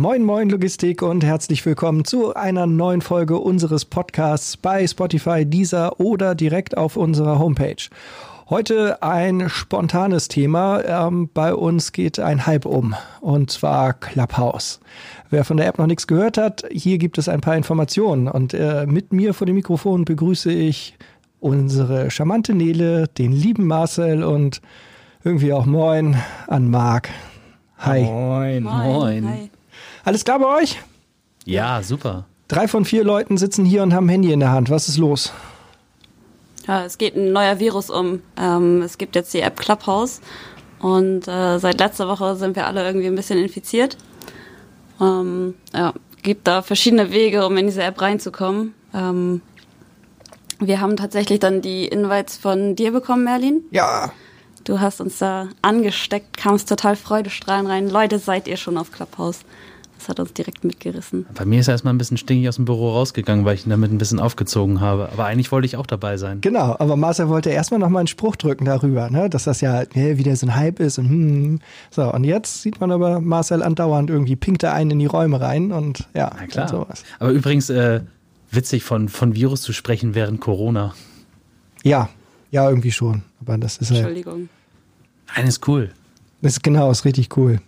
Moin, 0.00 0.24
moin 0.24 0.48
Logistik 0.48 1.02
und 1.02 1.22
herzlich 1.22 1.66
willkommen 1.66 2.06
zu 2.06 2.34
einer 2.34 2.66
neuen 2.66 3.02
Folge 3.02 3.38
unseres 3.38 3.84
Podcasts 3.84 4.56
bei 4.56 4.86
Spotify, 4.86 5.44
Deezer 5.44 6.00
oder 6.00 6.34
direkt 6.34 6.74
auf 6.78 6.96
unserer 6.96 7.38
Homepage. 7.38 7.90
Heute 8.48 9.02
ein 9.02 9.50
spontanes 9.50 10.28
Thema. 10.28 10.82
Ähm, 10.86 11.28
bei 11.34 11.54
uns 11.54 11.92
geht 11.92 12.18
ein 12.18 12.46
Hype 12.46 12.64
um 12.64 12.94
und 13.20 13.50
zwar 13.50 13.92
Clubhouse. 13.92 14.80
Wer 15.28 15.44
von 15.44 15.58
der 15.58 15.66
App 15.66 15.78
noch 15.78 15.86
nichts 15.86 16.06
gehört 16.06 16.38
hat, 16.38 16.64
hier 16.72 16.96
gibt 16.96 17.18
es 17.18 17.28
ein 17.28 17.42
paar 17.42 17.58
Informationen 17.58 18.26
und 18.26 18.54
äh, 18.54 18.86
mit 18.86 19.12
mir 19.12 19.34
vor 19.34 19.46
dem 19.46 19.56
Mikrofon 19.56 20.06
begrüße 20.06 20.50
ich 20.50 20.96
unsere 21.40 22.10
charmante 22.10 22.54
Nele, 22.54 23.06
den 23.06 23.32
lieben 23.32 23.66
Marcel 23.66 24.24
und 24.24 24.62
irgendwie 25.24 25.52
auch 25.52 25.66
Moin 25.66 26.16
an 26.46 26.70
Marc. 26.70 27.10
Hi. 27.76 28.04
Moin. 28.04 28.62
Moin. 28.62 29.28
Hi. 29.28 29.50
Alles 30.04 30.24
klar 30.24 30.38
bei 30.38 30.62
euch? 30.62 30.80
Ja, 31.44 31.82
super. 31.82 32.26
Drei 32.48 32.68
von 32.68 32.84
vier 32.84 33.04
Leuten 33.04 33.36
sitzen 33.36 33.64
hier 33.64 33.82
und 33.82 33.94
haben 33.94 34.08
Handy 34.08 34.32
in 34.32 34.40
der 34.40 34.52
Hand. 34.52 34.70
Was 34.70 34.88
ist 34.88 34.96
los? 34.96 35.32
Ja, 36.66 36.84
es 36.84 36.98
geht 36.98 37.16
ein 37.16 37.32
neuer 37.32 37.58
Virus 37.58 37.90
um. 37.90 38.22
Ähm, 38.36 38.82
es 38.82 38.98
gibt 38.98 39.14
jetzt 39.14 39.32
die 39.34 39.40
App 39.40 39.56
Clubhouse 39.58 40.20
und 40.78 41.28
äh, 41.28 41.58
seit 41.58 41.78
letzter 41.78 42.08
Woche 42.08 42.36
sind 42.36 42.56
wir 42.56 42.66
alle 42.66 42.84
irgendwie 42.84 43.06
ein 43.06 43.14
bisschen 43.14 43.38
infiziert. 43.38 43.96
Ähm, 45.00 45.54
ja, 45.74 45.92
gibt 46.22 46.46
da 46.46 46.62
verschiedene 46.62 47.10
Wege, 47.10 47.46
um 47.46 47.56
in 47.56 47.66
diese 47.66 47.82
App 47.82 48.00
reinzukommen. 48.00 48.74
Ähm, 48.94 49.42
wir 50.58 50.80
haben 50.80 50.96
tatsächlich 50.96 51.40
dann 51.40 51.62
die 51.62 51.86
Invites 51.86 52.36
von 52.36 52.76
dir 52.76 52.92
bekommen, 52.92 53.24
Merlin. 53.24 53.62
Ja. 53.70 54.12
Du 54.64 54.78
hast 54.78 55.00
uns 55.00 55.18
da 55.18 55.48
angesteckt, 55.62 56.36
kamst 56.36 56.68
total 56.68 56.96
freudestrahlend 56.96 57.68
rein. 57.68 57.88
Leute, 57.88 58.18
seid 58.18 58.46
ihr 58.46 58.58
schon 58.58 58.76
auf 58.76 58.92
Clubhouse? 58.92 59.40
Das 60.00 60.08
hat 60.08 60.18
uns 60.18 60.32
direkt 60.32 60.64
mitgerissen. 60.64 61.26
Bei 61.34 61.44
mir 61.44 61.60
ist 61.60 61.68
er 61.68 61.72
erstmal 61.72 61.92
ein 61.92 61.98
bisschen 61.98 62.16
stinkig 62.16 62.48
aus 62.48 62.56
dem 62.56 62.64
Büro 62.64 62.90
rausgegangen, 62.92 63.44
weil 63.44 63.54
ich 63.54 63.66
ihn 63.66 63.70
damit 63.70 63.92
ein 63.92 63.98
bisschen 63.98 64.18
aufgezogen 64.18 64.80
habe. 64.80 65.10
Aber 65.12 65.26
eigentlich 65.26 65.52
wollte 65.52 65.66
ich 65.66 65.76
auch 65.76 65.86
dabei 65.86 66.16
sein. 66.16 66.40
Genau, 66.40 66.74
aber 66.78 66.96
Marcel 66.96 67.28
wollte 67.28 67.50
erstmal 67.50 67.80
nochmal 67.80 68.00
einen 68.00 68.06
Spruch 68.06 68.36
drücken 68.36 68.64
darüber, 68.64 69.10
ne? 69.10 69.28
dass 69.28 69.44
das 69.44 69.60
ja 69.60 69.84
wieder 69.92 70.34
so 70.36 70.46
ein 70.46 70.56
Hype 70.56 70.80
ist. 70.80 70.98
Und, 70.98 71.10
hm. 71.10 71.60
So, 71.90 72.10
und 72.10 72.24
jetzt 72.24 72.62
sieht 72.62 72.80
man 72.80 72.90
aber 72.92 73.20
Marcel 73.20 73.62
andauernd 73.62 74.08
irgendwie 74.08 74.36
pinkt 74.36 74.62
er 74.62 74.72
einen 74.72 74.92
in 74.92 75.00
die 75.00 75.06
Räume 75.06 75.38
rein 75.38 75.70
und 75.70 76.08
ja, 76.14 76.32
Na 76.34 76.46
klar. 76.46 76.68
sowas. 76.68 77.04
Aber 77.18 77.32
übrigens, 77.32 77.68
äh, 77.68 78.00
witzig 78.50 78.84
von, 78.84 79.10
von 79.10 79.34
Virus 79.34 79.60
zu 79.60 79.74
sprechen 79.74 80.14
während 80.14 80.40
Corona. 80.40 80.94
Ja, 81.82 82.08
ja, 82.50 82.66
irgendwie 82.66 82.92
schon. 82.92 83.20
Aber 83.42 83.58
das 83.58 83.76
ist 83.76 83.90
halt. 83.90 84.00
Entschuldigung. 84.00 84.48
Nein, 85.36 85.46
ist 85.46 85.68
cool. 85.68 85.90
Das 86.40 86.52
ist 86.52 86.62
genau, 86.62 86.90
ist 86.90 87.04
richtig 87.04 87.36
cool. 87.36 87.60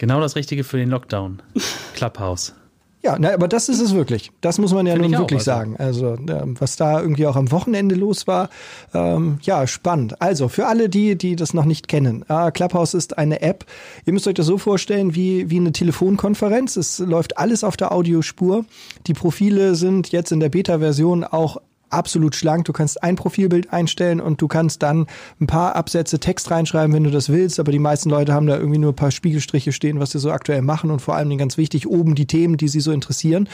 Genau 0.00 0.18
das 0.18 0.34
Richtige 0.34 0.64
für 0.64 0.78
den 0.78 0.88
Lockdown. 0.88 1.42
Clubhouse. 1.94 2.54
Ja, 3.02 3.16
na, 3.18 3.34
aber 3.34 3.48
das 3.48 3.68
ist 3.68 3.82
es 3.82 3.92
wirklich. 3.92 4.30
Das 4.40 4.56
muss 4.56 4.72
man 4.72 4.86
ja 4.86 4.94
Find 4.94 5.10
nun 5.10 5.20
wirklich 5.20 5.40
also. 5.40 5.50
sagen. 5.50 5.76
Also, 5.76 6.16
was 6.58 6.76
da 6.76 7.02
irgendwie 7.02 7.26
auch 7.26 7.36
am 7.36 7.50
Wochenende 7.50 7.94
los 7.94 8.26
war, 8.26 8.48
ähm, 8.94 9.38
ja, 9.42 9.66
spannend. 9.66 10.22
Also, 10.22 10.48
für 10.48 10.66
alle 10.66 10.88
die, 10.88 11.16
die 11.16 11.36
das 11.36 11.52
noch 11.52 11.66
nicht 11.66 11.86
kennen, 11.86 12.24
äh, 12.30 12.50
Clubhouse 12.50 12.94
ist 12.94 13.18
eine 13.18 13.42
App. 13.42 13.66
Ihr 14.06 14.14
müsst 14.14 14.26
euch 14.26 14.34
das 14.34 14.46
so 14.46 14.56
vorstellen 14.56 15.14
wie, 15.14 15.50
wie 15.50 15.58
eine 15.58 15.72
Telefonkonferenz. 15.72 16.76
Es 16.76 16.98
läuft 16.98 17.36
alles 17.36 17.62
auf 17.62 17.76
der 17.76 17.92
Audiospur. 17.92 18.64
Die 19.06 19.14
Profile 19.14 19.74
sind 19.74 20.12
jetzt 20.12 20.32
in 20.32 20.40
der 20.40 20.48
Beta-Version 20.48 21.24
auch 21.24 21.58
absolut 21.90 22.34
schlank. 22.34 22.64
Du 22.64 22.72
kannst 22.72 23.02
ein 23.02 23.16
Profilbild 23.16 23.72
einstellen 23.72 24.20
und 24.20 24.40
du 24.40 24.48
kannst 24.48 24.82
dann 24.82 25.06
ein 25.40 25.46
paar 25.46 25.76
Absätze 25.76 26.18
Text 26.20 26.50
reinschreiben, 26.50 26.94
wenn 26.94 27.04
du 27.04 27.10
das 27.10 27.28
willst. 27.28 27.60
Aber 27.60 27.72
die 27.72 27.78
meisten 27.78 28.10
Leute 28.10 28.32
haben 28.32 28.46
da 28.46 28.56
irgendwie 28.56 28.78
nur 28.78 28.92
ein 28.92 28.96
paar 28.96 29.10
Spiegelstriche 29.10 29.72
stehen, 29.72 30.00
was 30.00 30.10
sie 30.10 30.18
so 30.18 30.30
aktuell 30.30 30.62
machen 30.62 30.90
und 30.90 31.00
vor 31.00 31.16
allem 31.16 31.36
ganz 31.38 31.56
wichtig 31.56 31.86
oben 31.88 32.14
die 32.14 32.26
Themen, 32.26 32.56
die 32.56 32.68
sie 32.68 32.80
so 32.80 32.92
interessieren. 32.92 33.48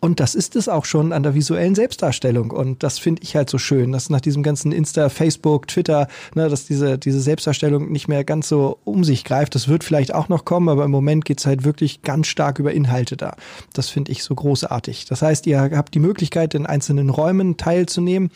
Und 0.00 0.20
das 0.20 0.34
ist 0.34 0.54
es 0.54 0.68
auch 0.68 0.84
schon 0.84 1.12
an 1.12 1.24
der 1.24 1.34
visuellen 1.34 1.74
Selbstdarstellung. 1.74 2.52
Und 2.52 2.82
das 2.82 2.98
finde 2.98 3.22
ich 3.22 3.34
halt 3.34 3.50
so 3.50 3.58
schön, 3.58 3.90
dass 3.90 4.10
nach 4.10 4.20
diesem 4.20 4.42
ganzen 4.42 4.70
Insta, 4.70 5.08
Facebook, 5.08 5.66
Twitter, 5.66 6.06
ne, 6.34 6.48
dass 6.48 6.66
diese, 6.66 6.98
diese 6.98 7.20
Selbstdarstellung 7.20 7.90
nicht 7.90 8.06
mehr 8.06 8.22
ganz 8.22 8.48
so 8.48 8.78
um 8.84 9.02
sich 9.02 9.24
greift. 9.24 9.54
Das 9.56 9.66
wird 9.66 9.82
vielleicht 9.82 10.14
auch 10.14 10.28
noch 10.28 10.44
kommen, 10.44 10.68
aber 10.68 10.84
im 10.84 10.90
Moment 10.90 11.24
geht's 11.24 11.46
halt 11.46 11.64
wirklich 11.64 12.02
ganz 12.02 12.28
stark 12.28 12.60
über 12.60 12.72
Inhalte 12.72 13.16
da. 13.16 13.34
Das 13.72 13.88
finde 13.88 14.12
ich 14.12 14.22
so 14.22 14.34
großartig. 14.34 15.06
Das 15.06 15.22
heißt, 15.22 15.46
ihr 15.48 15.60
habt 15.60 15.94
die 15.94 16.00
Möglichkeit, 16.00 16.54
in 16.54 16.66
einzelnen 16.66 17.10
Räumen 17.10 17.56
teilzunehmen. 17.56 18.30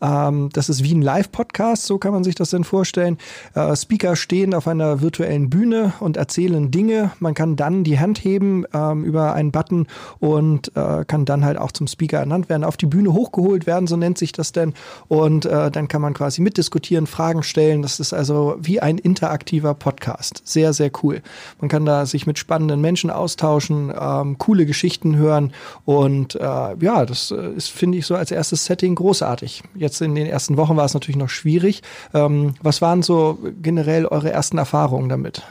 Ähm, 0.00 0.48
das 0.52 0.70
ist 0.70 0.82
wie 0.84 0.94
ein 0.94 1.02
Live-Podcast, 1.02 1.84
so 1.84 1.98
kann 1.98 2.12
man 2.12 2.24
sich 2.24 2.34
das 2.34 2.50
denn 2.50 2.64
vorstellen. 2.64 3.18
Äh, 3.54 3.76
Speaker 3.76 4.16
stehen 4.16 4.54
auf 4.54 4.66
einer 4.68 5.02
virtuellen 5.02 5.50
Bühne 5.50 5.92
und 6.00 6.16
erzählen 6.16 6.70
Dinge. 6.70 7.12
Man 7.20 7.34
kann 7.34 7.56
dann 7.56 7.84
die 7.84 7.98
Hand 7.98 8.24
heben 8.24 8.64
ähm, 8.72 9.04
über 9.04 9.34
einen 9.34 9.52
Button 9.52 9.86
und 10.18 10.74
äh, 10.76 10.93
kann 11.06 11.24
dann 11.24 11.44
halt 11.44 11.58
auch 11.58 11.72
zum 11.72 11.86
Speaker 11.86 12.18
ernannt 12.18 12.48
werden, 12.48 12.64
auf 12.64 12.76
die 12.76 12.86
Bühne 12.86 13.12
hochgeholt 13.12 13.66
werden, 13.66 13.86
so 13.86 13.96
nennt 13.96 14.18
sich 14.18 14.32
das 14.32 14.52
denn. 14.52 14.74
Und 15.08 15.46
äh, 15.46 15.70
dann 15.70 15.88
kann 15.88 16.02
man 16.02 16.14
quasi 16.14 16.40
mitdiskutieren, 16.40 17.06
Fragen 17.06 17.42
stellen. 17.42 17.82
Das 17.82 18.00
ist 18.00 18.12
also 18.12 18.56
wie 18.60 18.80
ein 18.80 18.98
interaktiver 18.98 19.74
Podcast. 19.74 20.42
Sehr, 20.44 20.72
sehr 20.72 20.90
cool. 21.02 21.22
Man 21.60 21.68
kann 21.68 21.84
da 21.84 22.06
sich 22.06 22.26
mit 22.26 22.38
spannenden 22.38 22.80
Menschen 22.80 23.10
austauschen, 23.10 23.92
ähm, 23.98 24.38
coole 24.38 24.66
Geschichten 24.66 25.16
hören. 25.16 25.52
Und 25.84 26.34
äh, 26.36 26.40
ja, 26.40 27.06
das 27.06 27.30
äh, 27.30 27.52
ist, 27.52 27.70
finde 27.70 27.98
ich, 27.98 28.06
so 28.06 28.14
als 28.14 28.30
erstes 28.30 28.64
Setting 28.64 28.94
großartig. 28.94 29.62
Jetzt 29.74 30.00
in 30.00 30.14
den 30.14 30.26
ersten 30.26 30.56
Wochen 30.56 30.76
war 30.76 30.84
es 30.84 30.94
natürlich 30.94 31.16
noch 31.16 31.30
schwierig. 31.30 31.82
Ähm, 32.12 32.54
was 32.62 32.82
waren 32.82 33.02
so 33.02 33.38
generell 33.62 34.06
eure 34.06 34.30
ersten 34.30 34.58
Erfahrungen 34.58 35.08
damit? 35.08 35.42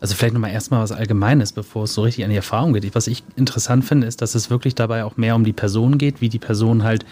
Also 0.00 0.14
vielleicht 0.14 0.34
nochmal 0.34 0.52
erstmal 0.52 0.80
was 0.80 0.92
Allgemeines, 0.92 1.52
bevor 1.52 1.84
es 1.84 1.94
so 1.94 2.02
richtig 2.02 2.24
an 2.24 2.30
die 2.30 2.36
Erfahrung 2.36 2.72
geht. 2.72 2.94
Was 2.94 3.08
ich 3.08 3.24
interessant 3.36 3.84
finde, 3.84 4.06
ist, 4.06 4.22
dass 4.22 4.34
es 4.34 4.48
wirklich 4.48 4.74
dabei 4.74 5.04
auch 5.04 5.16
mehr 5.16 5.34
um 5.34 5.44
die 5.44 5.52
Person 5.52 5.98
geht, 5.98 6.20
wie 6.20 6.28
die 6.28 6.38
Personen 6.38 6.84
halt 6.84 7.04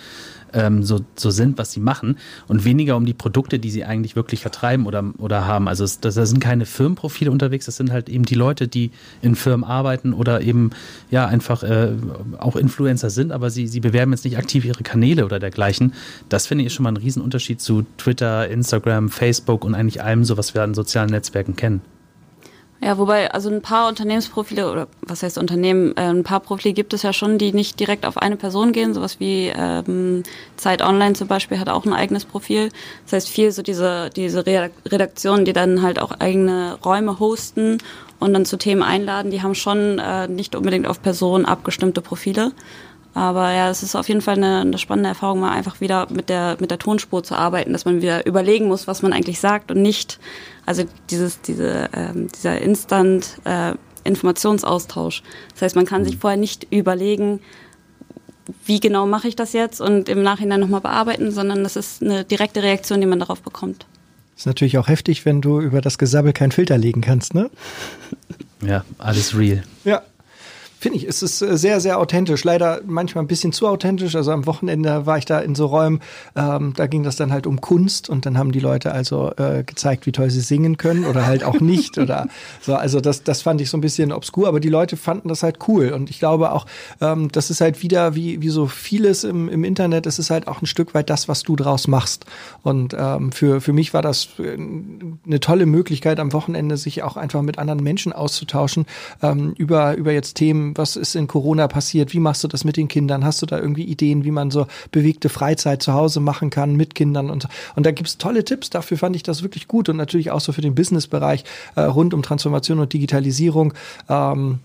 ähm, 0.52 0.82
so, 0.82 1.00
so 1.16 1.30
sind, 1.30 1.58
was 1.58 1.72
sie 1.72 1.80
machen 1.80 2.16
und 2.48 2.64
weniger 2.64 2.96
um 2.96 3.04
die 3.04 3.14
Produkte, 3.14 3.58
die 3.58 3.70
sie 3.70 3.84
eigentlich 3.84 4.16
wirklich 4.16 4.40
vertreiben 4.40 4.86
oder, 4.86 5.04
oder 5.18 5.46
haben. 5.46 5.68
Also 5.68 5.84
das 6.00 6.14
sind 6.14 6.40
keine 6.40 6.64
Firmenprofile 6.64 7.30
unterwegs, 7.30 7.66
das 7.66 7.76
sind 7.76 7.92
halt 7.92 8.08
eben 8.08 8.24
die 8.24 8.34
Leute, 8.34 8.68
die 8.68 8.90
in 9.22 9.34
Firmen 9.34 9.64
arbeiten 9.64 10.12
oder 10.12 10.40
eben 10.40 10.70
ja 11.10 11.26
einfach 11.26 11.62
äh, 11.62 11.92
auch 12.38 12.56
Influencer 12.56 13.10
sind, 13.10 13.32
aber 13.32 13.50
sie, 13.50 13.66
sie 13.66 13.80
bewerben 13.80 14.12
jetzt 14.12 14.24
nicht 14.24 14.38
aktiv 14.38 14.64
ihre 14.64 14.82
Kanäle 14.82 15.24
oder 15.24 15.38
dergleichen. 15.38 15.92
Das 16.28 16.46
finde 16.46 16.64
ich 16.64 16.72
schon 16.72 16.84
mal 16.84 16.90
ein 16.90 16.96
Riesenunterschied 16.96 17.60
zu 17.60 17.84
Twitter, 17.98 18.48
Instagram, 18.48 19.08
Facebook 19.08 19.64
und 19.64 19.74
eigentlich 19.74 20.02
allem 20.02 20.24
so, 20.24 20.36
was 20.38 20.54
wir 20.54 20.62
an 20.62 20.74
sozialen 20.74 21.10
Netzwerken 21.10 21.56
kennen. 21.56 21.82
Ja, 22.82 22.98
wobei, 22.98 23.30
also 23.32 23.48
ein 23.48 23.62
paar 23.62 23.88
Unternehmensprofile 23.88 24.70
oder 24.70 24.86
was 25.00 25.22
heißt 25.22 25.38
Unternehmen, 25.38 25.96
äh, 25.96 26.02
ein 26.02 26.24
paar 26.24 26.40
Profile 26.40 26.74
gibt 26.74 26.92
es 26.92 27.02
ja 27.02 27.14
schon, 27.14 27.38
die 27.38 27.52
nicht 27.52 27.80
direkt 27.80 28.04
auf 28.04 28.18
eine 28.18 28.36
Person 28.36 28.72
gehen, 28.72 28.92
sowas 28.92 29.18
wie 29.18 29.50
ähm, 29.56 30.24
Zeit 30.56 30.82
Online 30.82 31.14
zum 31.14 31.26
Beispiel 31.26 31.58
hat 31.58 31.70
auch 31.70 31.86
ein 31.86 31.94
eigenes 31.94 32.26
Profil. 32.26 32.68
Das 33.04 33.14
heißt 33.14 33.28
viel 33.30 33.50
so 33.50 33.62
diese, 33.62 34.10
diese 34.10 34.44
Redaktionen, 34.44 35.46
die 35.46 35.54
dann 35.54 35.80
halt 35.80 35.98
auch 35.98 36.12
eigene 36.12 36.78
Räume 36.84 37.18
hosten 37.18 37.78
und 38.18 38.34
dann 38.34 38.44
zu 38.44 38.58
Themen 38.58 38.82
einladen, 38.82 39.30
die 39.30 39.42
haben 39.42 39.54
schon 39.54 39.98
äh, 39.98 40.28
nicht 40.28 40.54
unbedingt 40.54 40.86
auf 40.86 41.00
Personen 41.00 41.46
abgestimmte 41.46 42.02
Profile. 42.02 42.52
Aber 43.16 43.50
ja, 43.50 43.70
es 43.70 43.82
ist 43.82 43.96
auf 43.96 44.08
jeden 44.08 44.20
Fall 44.20 44.36
eine, 44.36 44.60
eine 44.60 44.76
spannende 44.76 45.08
Erfahrung, 45.08 45.40
mal 45.40 45.50
einfach 45.50 45.80
wieder 45.80 46.06
mit 46.12 46.28
der, 46.28 46.58
mit 46.60 46.70
der 46.70 46.78
Tonspur 46.78 47.24
zu 47.24 47.34
arbeiten, 47.34 47.72
dass 47.72 47.86
man 47.86 48.02
wieder 48.02 48.26
überlegen 48.26 48.66
muss, 48.68 48.86
was 48.86 49.00
man 49.00 49.14
eigentlich 49.14 49.40
sagt 49.40 49.70
und 49.70 49.80
nicht, 49.80 50.18
also 50.66 50.84
dieses, 51.08 51.40
diese, 51.40 51.88
ähm, 51.94 52.28
dieser 52.36 52.60
Instant 52.60 53.38
äh, 53.44 53.72
Informationsaustausch. 54.04 55.22
Das 55.54 55.62
heißt, 55.62 55.76
man 55.76 55.86
kann 55.86 56.04
sich 56.04 56.16
mhm. 56.16 56.20
vorher 56.20 56.36
nicht 56.36 56.66
überlegen, 56.70 57.40
wie 58.66 58.80
genau 58.80 59.06
mache 59.06 59.28
ich 59.28 59.34
das 59.34 59.54
jetzt 59.54 59.80
und 59.80 60.10
im 60.10 60.22
Nachhinein 60.22 60.60
nochmal 60.60 60.82
bearbeiten, 60.82 61.30
sondern 61.30 61.62
das 61.62 61.76
ist 61.76 62.02
eine 62.02 62.22
direkte 62.22 62.62
Reaktion, 62.62 63.00
die 63.00 63.06
man 63.06 63.18
darauf 63.18 63.40
bekommt. 63.40 63.86
Ist 64.36 64.44
natürlich 64.44 64.76
auch 64.76 64.88
heftig, 64.88 65.24
wenn 65.24 65.40
du 65.40 65.58
über 65.62 65.80
das 65.80 65.96
Gesabbel 65.96 66.34
keinen 66.34 66.52
Filter 66.52 66.76
legen 66.76 67.00
kannst, 67.00 67.32
ne? 67.32 67.48
Ja, 68.60 68.84
alles 68.98 69.38
real. 69.38 69.62
Ja, 69.84 70.02
Finde 70.86 71.00
ich, 71.00 71.08
es 71.08 71.20
ist 71.20 71.42
äh, 71.42 71.56
sehr, 71.56 71.80
sehr 71.80 71.98
authentisch. 71.98 72.44
Leider 72.44 72.80
manchmal 72.86 73.24
ein 73.24 73.26
bisschen 73.26 73.50
zu 73.50 73.66
authentisch. 73.66 74.14
Also 74.14 74.30
am 74.30 74.46
Wochenende 74.46 75.04
war 75.04 75.18
ich 75.18 75.24
da 75.24 75.40
in 75.40 75.56
so 75.56 75.66
Räumen, 75.66 76.00
ähm, 76.36 76.74
da 76.76 76.86
ging 76.86 77.02
das 77.02 77.16
dann 77.16 77.32
halt 77.32 77.48
um 77.48 77.60
Kunst 77.60 78.08
und 78.08 78.24
dann 78.24 78.38
haben 78.38 78.52
die 78.52 78.60
Leute 78.60 78.92
also 78.92 79.32
äh, 79.36 79.64
gezeigt, 79.64 80.06
wie 80.06 80.12
toll 80.12 80.30
sie 80.30 80.40
singen 80.40 80.76
können 80.76 81.04
oder 81.04 81.26
halt 81.26 81.42
auch 81.42 81.58
nicht 81.58 81.98
oder 81.98 82.28
so. 82.60 82.76
Also 82.76 83.00
das, 83.00 83.24
das 83.24 83.42
fand 83.42 83.60
ich 83.60 83.68
so 83.68 83.76
ein 83.76 83.80
bisschen 83.80 84.12
obskur, 84.12 84.46
aber 84.46 84.60
die 84.60 84.68
Leute 84.68 84.96
fanden 84.96 85.28
das 85.28 85.42
halt 85.42 85.58
cool. 85.66 85.88
Und 85.88 86.08
ich 86.08 86.20
glaube 86.20 86.52
auch, 86.52 86.66
ähm, 87.00 87.32
das 87.32 87.50
ist 87.50 87.60
halt 87.60 87.82
wieder 87.82 88.14
wie, 88.14 88.40
wie 88.40 88.50
so 88.50 88.68
vieles 88.68 89.24
im, 89.24 89.48
im 89.48 89.64
Internet, 89.64 90.06
es 90.06 90.20
ist 90.20 90.30
halt 90.30 90.46
auch 90.46 90.62
ein 90.62 90.66
Stück 90.66 90.94
weit 90.94 91.10
das, 91.10 91.26
was 91.26 91.42
du 91.42 91.56
draus 91.56 91.88
machst. 91.88 92.26
Und 92.62 92.94
ähm, 92.96 93.32
für, 93.32 93.60
für 93.60 93.72
mich 93.72 93.92
war 93.92 94.02
das 94.02 94.28
äh, 94.38 94.56
eine 94.56 95.40
tolle 95.40 95.66
Möglichkeit 95.66 96.20
am 96.20 96.32
Wochenende, 96.32 96.76
sich 96.76 97.02
auch 97.02 97.16
einfach 97.16 97.42
mit 97.42 97.58
anderen 97.58 97.82
Menschen 97.82 98.12
auszutauschen 98.12 98.86
ähm, 99.20 99.52
über, 99.58 99.96
über 99.96 100.12
jetzt 100.12 100.34
Themen, 100.34 100.75
was 100.78 100.96
ist 100.96 101.14
in 101.16 101.26
Corona 101.26 101.68
passiert, 101.68 102.12
wie 102.12 102.20
machst 102.20 102.44
du 102.44 102.48
das 102.48 102.64
mit 102.64 102.76
den 102.76 102.88
Kindern? 102.88 103.24
Hast 103.24 103.42
du 103.42 103.46
da 103.46 103.58
irgendwie 103.58 103.84
Ideen, 103.84 104.24
wie 104.24 104.30
man 104.30 104.50
so 104.50 104.66
bewegte 104.92 105.28
Freizeit 105.28 105.82
zu 105.82 105.92
Hause 105.92 106.20
machen 106.20 106.50
kann 106.50 106.76
mit 106.76 106.94
Kindern 106.94 107.30
und 107.30 107.48
und 107.74 107.86
da 107.86 107.90
gibt's 107.90 108.18
tolle 108.18 108.44
Tipps. 108.44 108.70
Dafür 108.70 108.98
fand 108.98 109.16
ich 109.16 109.22
das 109.22 109.42
wirklich 109.42 109.68
gut 109.68 109.88
und 109.88 109.96
natürlich 109.96 110.30
auch 110.30 110.40
so 110.40 110.52
für 110.52 110.62
den 110.62 110.74
Businessbereich 110.74 111.44
äh, 111.74 111.82
rund 111.82 112.14
um 112.14 112.22
Transformation 112.22 112.78
und 112.78 112.92
Digitalisierung. 112.92 113.74
Ähm, 114.08 114.60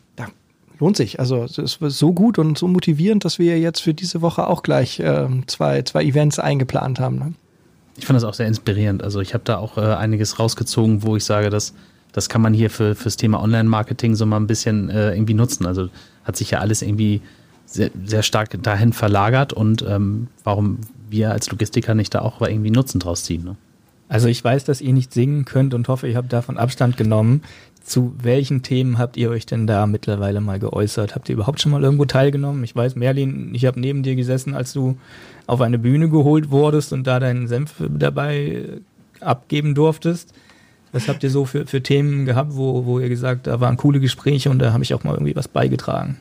lohnt 0.81 0.97
sich. 0.97 1.19
Also 1.19 1.43
es 1.43 1.57
ist 1.57 1.79
so 1.79 2.11
gut 2.11 2.37
und 2.39 2.57
so 2.57 2.67
motivierend, 2.67 3.23
dass 3.23 3.39
wir 3.39 3.57
jetzt 3.59 3.79
für 3.81 3.93
diese 3.93 4.21
Woche 4.21 4.47
auch 4.47 4.63
gleich 4.63 4.99
äh, 4.99 5.27
zwei, 5.47 5.83
zwei 5.83 6.03
Events 6.03 6.39
eingeplant 6.39 6.99
haben. 6.99 7.17
Ne? 7.17 7.33
Ich 7.97 8.05
fand 8.05 8.17
das 8.17 8.23
auch 8.23 8.33
sehr 8.33 8.47
inspirierend. 8.47 9.03
Also 9.03 9.21
ich 9.21 9.33
habe 9.33 9.43
da 9.45 9.57
auch 9.57 9.77
äh, 9.77 9.81
einiges 9.81 10.39
rausgezogen, 10.39 11.03
wo 11.03 11.15
ich 11.15 11.23
sage, 11.23 11.49
dass 11.49 11.73
das 12.13 12.29
kann 12.29 12.41
man 12.41 12.53
hier 12.53 12.69
für 12.69 12.95
fürs 12.95 13.17
Thema 13.17 13.41
Online-Marketing 13.41 14.15
so 14.15 14.25
mal 14.25 14.37
ein 14.37 14.47
bisschen 14.47 14.89
äh, 14.89 15.13
irgendwie 15.13 15.33
nutzen. 15.33 15.65
Also 15.65 15.89
hat 16.23 16.35
sich 16.35 16.51
ja 16.51 16.59
alles 16.59 16.81
irgendwie 16.81 17.21
sehr, 17.65 17.91
sehr 18.05 18.23
stark 18.23 18.61
dahin 18.63 18.93
verlagert 18.93 19.53
und 19.53 19.83
ähm, 19.87 20.27
warum 20.43 20.79
wir 21.09 21.31
als 21.31 21.49
Logistiker 21.51 21.95
nicht 21.95 22.13
da 22.13 22.21
auch 22.21 22.41
irgendwie 22.41 22.71
Nutzen 22.71 22.99
draus 22.99 23.23
ziehen. 23.23 23.43
Ne? 23.43 23.55
Also 24.09 24.27
ich 24.27 24.43
weiß, 24.43 24.65
dass 24.65 24.81
ihr 24.81 24.93
nicht 24.93 25.13
singen 25.13 25.45
könnt 25.45 25.73
und 25.73 25.87
hoffe, 25.87 26.07
ihr 26.07 26.17
habt 26.17 26.33
davon 26.33 26.57
Abstand 26.57 26.97
genommen. 26.97 27.43
Zu 27.83 28.13
welchen 28.21 28.61
Themen 28.61 28.97
habt 28.97 29.17
ihr 29.17 29.29
euch 29.29 29.45
denn 29.45 29.67
da 29.67 29.87
mittlerweile 29.87 30.41
mal 30.41 30.59
geäußert? 30.59 31.15
Habt 31.15 31.29
ihr 31.29 31.35
überhaupt 31.35 31.61
schon 31.61 31.71
mal 31.71 31.81
irgendwo 31.83 32.05
teilgenommen? 32.05 32.63
Ich 32.63 32.75
weiß, 32.75 32.95
Merlin, 32.95 33.55
ich 33.55 33.65
habe 33.65 33.79
neben 33.79 34.03
dir 34.03 34.15
gesessen, 34.15 34.53
als 34.53 34.73
du 34.73 34.97
auf 35.47 35.61
eine 35.61 35.79
Bühne 35.79 36.09
geholt 36.09 36.51
wurdest 36.51 36.93
und 36.93 37.07
da 37.07 37.19
deinen 37.19 37.47
Senf 37.47 37.75
dabei 37.89 38.81
abgeben 39.21 39.75
durftest. 39.75 40.33
Was 40.91 41.07
habt 41.07 41.23
ihr 41.23 41.29
so 41.29 41.45
für, 41.45 41.65
für 41.65 41.81
Themen 41.81 42.25
gehabt, 42.25 42.55
wo, 42.55 42.85
wo 42.85 42.99
ihr 42.99 43.09
gesagt, 43.09 43.47
da 43.47 43.59
waren 43.59 43.77
coole 43.77 43.99
Gespräche 43.99 44.49
und 44.49 44.59
da 44.59 44.73
habe 44.73 44.83
ich 44.83 44.93
auch 44.93 45.03
mal 45.03 45.13
irgendwie 45.13 45.35
was 45.35 45.47
beigetragen? 45.47 46.17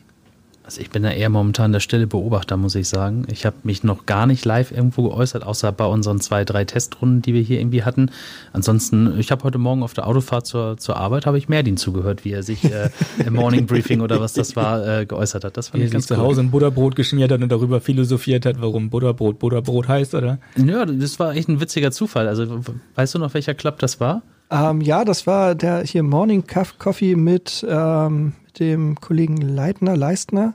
Also 0.71 0.83
ich 0.83 0.91
bin 0.91 1.03
da 1.03 1.11
eher 1.11 1.31
momentan 1.31 1.73
der 1.73 1.81
stille 1.81 2.07
Beobachter, 2.07 2.57
muss 2.57 2.77
ich 2.77 2.89
sagen. 2.89 3.27
Ich 3.29 3.45
habe 3.45 3.57
mich 3.65 3.83
noch 3.83 4.07
gar 4.07 4.27
nicht 4.27 4.45
live 4.45 4.71
irgendwo 4.71 5.03
geäußert, 5.03 5.43
außer 5.43 5.73
bei 5.73 5.85
unseren 5.85 6.21
zwei, 6.21 6.45
drei 6.45 6.65
Testrunden, 6.65 7.23
die 7.23 7.35
wir 7.35 7.41
hier 7.41 7.59
irgendwie 7.59 7.83
hatten. 7.83 8.13
Ansonsten, 8.53 9.19
ich 9.19 9.33
habe 9.33 9.43
heute 9.43 9.59
Morgen 9.59 9.83
auf 9.83 9.95
der 9.95 10.07
Autofahrt 10.07 10.47
zur, 10.47 10.77
zur 10.77 10.97
Arbeit, 10.97 11.27
habe 11.27 11.39
ich 11.39 11.49
Merdin 11.49 11.77
zugehört, 11.77 12.25
wie 12.25 12.31
er 12.31 12.45
sich 12.45 12.63
äh, 12.63 12.91
im 13.27 13.35
Morning 13.35 13.67
Briefing 13.67 14.01
oder 14.01 14.21
was 14.21 14.33
das 14.35 14.55
war, 14.55 15.01
äh, 15.01 15.07
geäußert 15.07 15.43
hat. 15.43 15.57
Das 15.57 15.71
fand 15.71 15.83
wie 15.83 15.87
ich 15.87 15.93
ganz 15.93 16.09
cool. 16.09 16.19
zu 16.19 16.23
Hause 16.23 16.43
ein 16.43 16.53
Butterbrot 16.53 16.95
geschmiert 16.95 17.33
hat 17.33 17.43
und 17.43 17.49
darüber 17.49 17.81
philosophiert 17.81 18.47
hat, 18.47 18.61
warum 18.61 18.91
Butterbrot 18.91 19.41
Butterbrot 19.41 19.89
heißt, 19.89 20.15
oder? 20.15 20.39
Ja, 20.55 20.87
das 20.87 21.19
war 21.19 21.35
echt 21.35 21.49
ein 21.49 21.61
witziger 21.61 21.91
Zufall. 21.91 22.29
Also 22.29 22.61
weißt 22.95 23.17
du 23.17 23.19
noch, 23.19 23.35
welcher 23.35 23.55
Club 23.55 23.81
das 23.81 23.99
war? 23.99 24.23
Ähm, 24.51 24.81
ja, 24.81 25.05
das 25.05 25.27
war 25.27 25.55
der 25.55 25.85
hier 25.85 26.03
Morning 26.03 26.45
Coffee 26.79 27.15
mit 27.15 27.65
ähm, 27.69 28.33
dem 28.59 28.97
Kollegen 29.01 29.37
Leitner, 29.37 29.97
Leistner. 29.97 30.55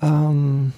Ähm, 0.00 0.72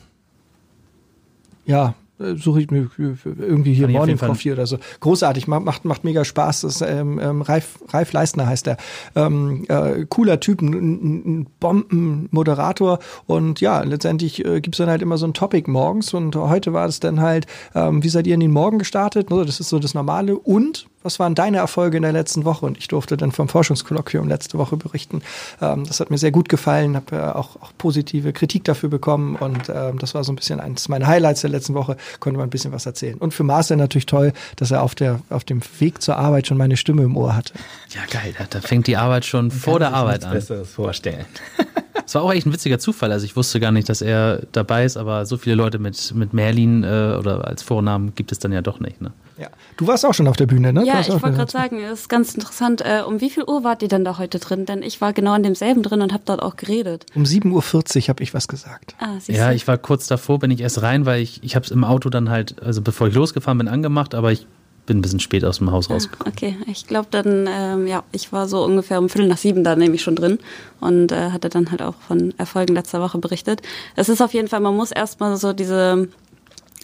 ja, 1.65 1.94
suche 2.19 2.62
ich 2.62 2.71
mir 2.71 2.88
irgendwie 2.99 3.75
hier 3.75 3.88
Morning 3.88 4.17
Coffee 4.19 4.53
oder 4.53 4.67
so. 4.67 4.79
Großartig, 5.00 5.47
macht, 5.49 5.85
macht 5.85 6.05
mega 6.05 6.25
Spaß. 6.25 6.62
Das 6.62 6.81
ähm, 6.81 7.19
ähm, 7.23 7.43
Ralf, 7.43 7.79
Ralf 7.88 8.12
Leistner 8.12 8.47
heißt 8.47 8.67
der. 8.67 8.77
Ähm, 9.15 9.65
äh, 9.69 10.06
cooler 10.09 10.41
Typ, 10.41 10.62
ein, 10.62 11.41
ein 11.41 11.47
Bombenmoderator. 11.61 13.00
Und 13.27 13.61
ja, 13.61 13.82
letztendlich 13.82 14.44
äh, 14.44 14.61
gibt 14.61 14.77
es 14.77 14.79
dann 14.79 14.89
halt 14.89 15.03
immer 15.03 15.19
so 15.19 15.27
ein 15.27 15.35
Topic 15.35 15.71
morgens. 15.71 16.15
Und 16.15 16.37
heute 16.37 16.73
war 16.73 16.87
es 16.87 17.00
dann 17.00 17.21
halt, 17.21 17.47
ähm, 17.75 18.03
wie 18.03 18.09
seid 18.09 18.27
ihr 18.27 18.35
in 18.35 18.41
den 18.41 18.53
Morgen 18.53 18.79
gestartet? 18.79 19.31
Das 19.31 19.61
ist 19.61 19.69
so 19.69 19.79
das 19.79 19.93
Normale. 19.93 20.39
Und 20.39 20.87
was 21.06 21.19
waren 21.19 21.35
deine 21.35 21.58
Erfolge 21.58 21.97
in 21.97 22.03
der 22.03 22.12
letzten 22.12 22.44
Woche? 22.44 22.67
Und 22.67 22.76
ich 22.76 22.88
durfte 22.88 23.17
dann 23.17 23.32
vom 23.32 23.49
Forschungskolloquium 23.49 24.29
letzte 24.29 24.58
Woche 24.58 24.76
berichten. 24.76 25.23
Ähm, 25.62 25.85
das 25.87 26.00
hat 26.00 26.11
mir 26.11 26.19
sehr 26.19 26.32
gut 26.32 26.49
gefallen, 26.49 26.97
habe 26.97 27.17
äh, 27.17 27.20
auch, 27.20 27.56
auch, 27.62 27.73
positive 27.79 28.32
Kritik 28.32 28.64
dafür 28.64 28.88
bekommen 28.88 29.37
und 29.37 29.69
ähm, 29.69 29.99
das 29.99 30.14
war 30.14 30.25
so 30.25 30.32
ein 30.32 30.37
bisschen 30.37 30.61
eines 30.61 30.88
meiner 30.88 31.06
Highlights 31.06 31.43
der 31.43 31.50
letzten 31.50 31.75
Woche, 31.75 31.97
konnte 32.20 32.38
man 32.38 32.49
ein 32.49 32.50
bisschen 32.50 32.73
was 32.73 32.85
erzählen. 32.87 33.17
Und 33.19 33.32
für 33.32 33.44
Marcel 33.44 33.76
natürlich 33.76 34.06
toll, 34.06 34.32
dass 34.56 34.70
er 34.70 34.82
auf, 34.82 34.94
der, 34.94 35.20
auf 35.31 35.44
dem 35.44 35.61
Weg 35.79 36.03
zur 36.03 36.17
Arbeit 36.17 36.49
schon 36.49 36.58
meine 36.58 36.76
Stimme 36.76 37.03
im 37.03 37.17
Ohr 37.17 37.37
hatte. 37.37 37.55
Ja, 37.91 38.00
geil, 38.11 38.35
da, 38.37 38.44
da 38.49 38.61
fängt 38.61 38.87
die 38.87 38.97
Arbeit 38.97 39.25
schon 39.25 39.50
vor 39.50 39.79
der 39.79 39.94
Arbeit 39.94 40.25
an. 40.25 40.32
Besseres 40.32 40.70
vorstellen. 40.70 41.26
Es 42.06 42.14
war 42.14 42.23
auch 42.23 42.32
echt 42.32 42.47
ein 42.47 42.53
witziger 42.53 42.79
Zufall. 42.79 43.11
Also 43.11 43.25
ich 43.25 43.35
wusste 43.35 43.58
gar 43.58 43.73
nicht, 43.73 43.88
dass 43.88 44.00
er 44.00 44.43
dabei 44.53 44.85
ist, 44.85 44.97
aber 44.97 45.26
so 45.26 45.37
viele 45.37 45.56
Leute 45.56 45.79
mit, 45.79 46.14
mit 46.14 46.32
Merlin 46.32 46.85
äh, 46.85 47.17
oder 47.19 47.47
als 47.47 47.62
Vornamen 47.62 48.14
gibt 48.14 48.31
es 48.31 48.38
dann 48.38 48.53
ja 48.53 48.62
doch 48.62 48.79
nicht. 48.79 49.03
Ne? 49.03 49.12
Ja. 49.38 49.49
Du 49.76 49.87
warst 49.87 50.06
auch 50.06 50.14
schon 50.14 50.29
auf 50.29 50.37
der 50.37 50.47
Bühne, 50.47 50.73
ne? 50.73 50.85
Ja, 50.87 51.00
ich 51.00 51.11
wollte 51.11 51.32
gerade 51.32 51.50
sagen, 51.50 51.81
es 51.81 52.00
ist 52.00 52.08
ganz 52.08 52.35
interessant. 52.35 52.81
Äh, 52.81 53.03
um 53.06 53.20
wie 53.20 53.29
viel 53.29 53.43
Uhr 53.43 53.64
wart 53.64 53.82
ihr 53.82 53.88
denn 53.88 54.05
da 54.05 54.19
heute 54.19 54.38
drin? 54.38 54.64
Denn 54.67 54.82
ich 54.82 55.00
war 55.00 55.12
genau 55.12 55.32
an 55.32 55.43
demselben 55.43 55.82
drin 55.82 56.00
und 56.00 56.12
habe 56.12 56.23
dort 56.25 56.41
auch 56.41 56.56
geredet. 56.56 57.06
Um 57.14 57.25
7.40 57.25 57.97
Uhr 58.03 58.08
habe 58.08 58.23
ich 58.23 58.32
was 58.32 58.49
gesagt. 58.49 58.94
Ah, 59.00 59.19
ja, 59.26 59.53
ich 59.53 59.67
war 59.67 59.76
kurz 59.76 60.06
davor, 60.06 60.38
bin 60.38 60.50
ich 60.50 60.61
erst 60.61 60.82
rein, 60.82 61.06
weil 61.06 61.20
ich, 61.20 61.43
ich 61.43 61.56
habe 61.56 61.64
es 61.64 61.73
im 61.73 61.85
Auto 61.85 62.08
dann 62.08 62.31
halt, 62.31 62.62
also 62.62 62.81
bevor 62.82 63.08
ich 63.08 63.14
losgefahren 63.14 63.58
bin, 63.58 63.69
angemacht, 63.69 64.14
aber 64.14 64.32
ich 64.32 64.47
bin 64.87 64.99
ein 64.99 65.03
bisschen 65.03 65.21
spät 65.21 65.44
aus 65.44 65.59
dem 65.59 65.71
Haus 65.71 65.91
rausgekommen. 65.91 66.33
Okay, 66.33 66.56
ich 66.67 66.87
glaube 66.87 67.09
dann, 67.11 67.49
ähm, 67.49 67.87
ja, 67.87 68.05
ich 68.12 68.33
war 68.33 68.49
so 68.49 68.65
ungefähr 68.65 68.99
um 68.99 69.09
Viertel 69.09 69.29
nach 69.29 69.37
sieben 69.37 69.65
da 69.65 69.77
nämlich 69.77 70.03
schon 70.03 70.17
drin 70.17 70.38
und 70.81 71.12
äh, 71.12 71.31
hatte 71.31 71.49
dann 71.49 71.71
halt 71.71 71.83
auch 71.83 71.94
von 72.06 72.33
Erfolgen 72.38 72.75
letzter 72.75 73.00
Woche 73.00 73.19
berichtet. 73.19 73.62
Es 73.97 74.09
ist 74.09 74.23
auf 74.23 74.33
jeden 74.33 74.49
Fall, 74.49 74.61
man 74.61 74.77
muss 74.77 74.93
erstmal 74.93 75.37
so 75.37 75.53
diese 75.53 76.09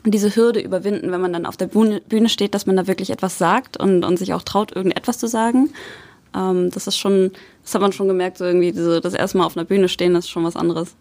diese 0.05 0.35
Hürde 0.35 0.61
überwinden, 0.61 1.13
wenn 1.13 1.21
man 1.21 1.33
dann 1.33 1.47
auf 1.47 1.57
der 1.57 1.69
Bühne, 1.69 2.01
Bühne 2.01 2.29
steht, 2.29 2.55
dass 2.55 2.67
man 2.67 2.77
da 2.77 2.89
wirklich 2.89 3.11
etwas 3.11 3.39
sagt 3.39 3.77
und, 3.77 4.05
und 4.05 4.19
sich 4.19 4.35
auch 4.35 4.43
traut, 4.43 4.75
irgendetwas 4.75 5.19
zu 5.19 5.29
sagen. 5.29 5.71
Ähm, 6.35 6.71
das 6.71 6.87
ist 6.87 6.97
schon, 6.97 7.31
das 7.63 7.75
hat 7.75 7.83
man 7.83 7.93
schon 7.93 8.09
gemerkt, 8.09 8.39
so 8.39 8.45
irgendwie 8.45 8.73
diese, 8.73 9.01
das 9.01 9.15
erste 9.15 9.39
Mal 9.39 9.45
auf 9.45 9.57
einer 9.57 9.65
Bühne 9.65 9.89
stehen, 9.89 10.15
das 10.15 10.25
ist 10.25 10.31
schon 10.31 10.45
was 10.45 10.57
anderes. 10.57 10.97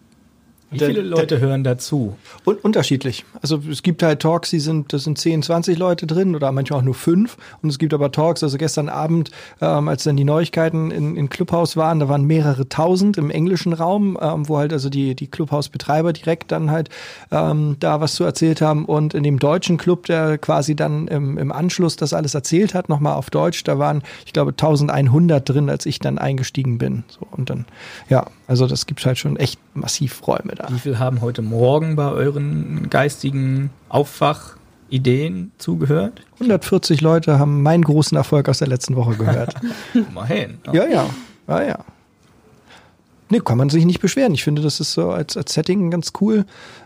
Wie 0.72 0.78
viele 0.78 1.02
Leute 1.02 1.40
hören 1.40 1.64
dazu? 1.64 2.16
Un 2.46 2.56
unterschiedlich. 2.56 3.24
Also 3.40 3.62
es 3.70 3.82
gibt 3.82 4.02
halt 4.02 4.20
Talks, 4.20 4.50
die 4.50 4.60
sind, 4.60 4.92
das 4.92 5.04
sind 5.04 5.18
10, 5.18 5.42
20 5.42 5.78
Leute 5.78 6.06
drin 6.06 6.34
oder 6.34 6.50
manchmal 6.52 6.80
auch 6.80 6.84
nur 6.84 6.94
fünf. 6.94 7.36
Und 7.62 7.68
es 7.68 7.78
gibt 7.78 7.92
aber 7.92 8.10
Talks, 8.10 8.42
also 8.42 8.56
gestern 8.56 8.88
Abend, 8.88 9.30
ähm, 9.60 9.88
als 9.88 10.04
dann 10.04 10.16
die 10.16 10.24
Neuigkeiten 10.24 10.90
in, 10.90 11.16
in 11.16 11.28
Clubhouse 11.28 11.76
waren, 11.76 12.00
da 12.00 12.08
waren 12.08 12.24
mehrere 12.24 12.68
tausend 12.68 13.18
im 13.18 13.30
englischen 13.30 13.72
Raum, 13.72 14.18
ähm, 14.20 14.48
wo 14.48 14.58
halt 14.58 14.72
also 14.72 14.88
die, 14.88 15.14
die 15.14 15.26
Clubhouse-Betreiber 15.26 16.12
direkt 16.12 16.52
dann 16.52 16.70
halt 16.70 16.88
ähm, 17.30 17.76
da 17.78 18.00
was 18.00 18.14
zu 18.14 18.24
erzählt 18.24 18.60
haben. 18.60 18.84
Und 18.86 19.14
in 19.14 19.22
dem 19.22 19.38
deutschen 19.38 19.76
Club, 19.76 20.06
der 20.06 20.38
quasi 20.38 20.74
dann 20.74 21.06
im, 21.08 21.36
im 21.36 21.52
Anschluss 21.52 21.96
das 21.96 22.14
alles 22.14 22.34
erzählt 22.34 22.74
hat, 22.74 22.88
nochmal 22.88 23.14
auf 23.14 23.30
Deutsch, 23.30 23.64
da 23.64 23.78
waren, 23.78 24.02
ich 24.24 24.32
glaube, 24.32 24.52
1100 24.52 25.48
drin, 25.48 25.68
als 25.68 25.86
ich 25.86 25.98
dann 25.98 26.18
eingestiegen 26.18 26.78
bin. 26.78 27.04
So, 27.08 27.26
und 27.30 27.50
dann, 27.50 27.66
ja, 28.08 28.26
also 28.52 28.66
das 28.66 28.84
gibt 28.84 29.06
halt 29.06 29.16
schon 29.16 29.38
echt 29.38 29.58
massiv 29.72 30.26
Räume 30.26 30.54
da. 30.54 30.68
Wie 30.68 30.78
viel 30.78 30.98
haben 30.98 31.22
heute 31.22 31.40
Morgen 31.40 31.96
bei 31.96 32.10
euren 32.10 32.90
geistigen 32.90 33.70
Aufwachideen 33.88 35.52
zugehört? 35.56 36.20
140 36.34 37.00
Leute 37.00 37.38
haben 37.38 37.62
meinen 37.62 37.82
großen 37.82 38.14
Erfolg 38.14 38.50
aus 38.50 38.58
der 38.58 38.68
letzten 38.68 38.94
Woche 38.94 39.14
gehört. 39.16 39.54
Immerhin. 39.94 40.58
Ja, 40.70 40.86
ja, 40.86 41.06
ja, 41.48 41.62
ja. 41.62 41.78
Nee, 43.30 43.40
kann 43.40 43.56
man 43.56 43.70
sich 43.70 43.86
nicht 43.86 44.00
beschweren. 44.00 44.34
Ich 44.34 44.44
finde, 44.44 44.60
das 44.60 44.80
ist 44.80 44.92
so 44.92 45.08
als, 45.08 45.34
als 45.38 45.54
Setting 45.54 45.90
ganz 45.90 46.12
cool. 46.20 46.44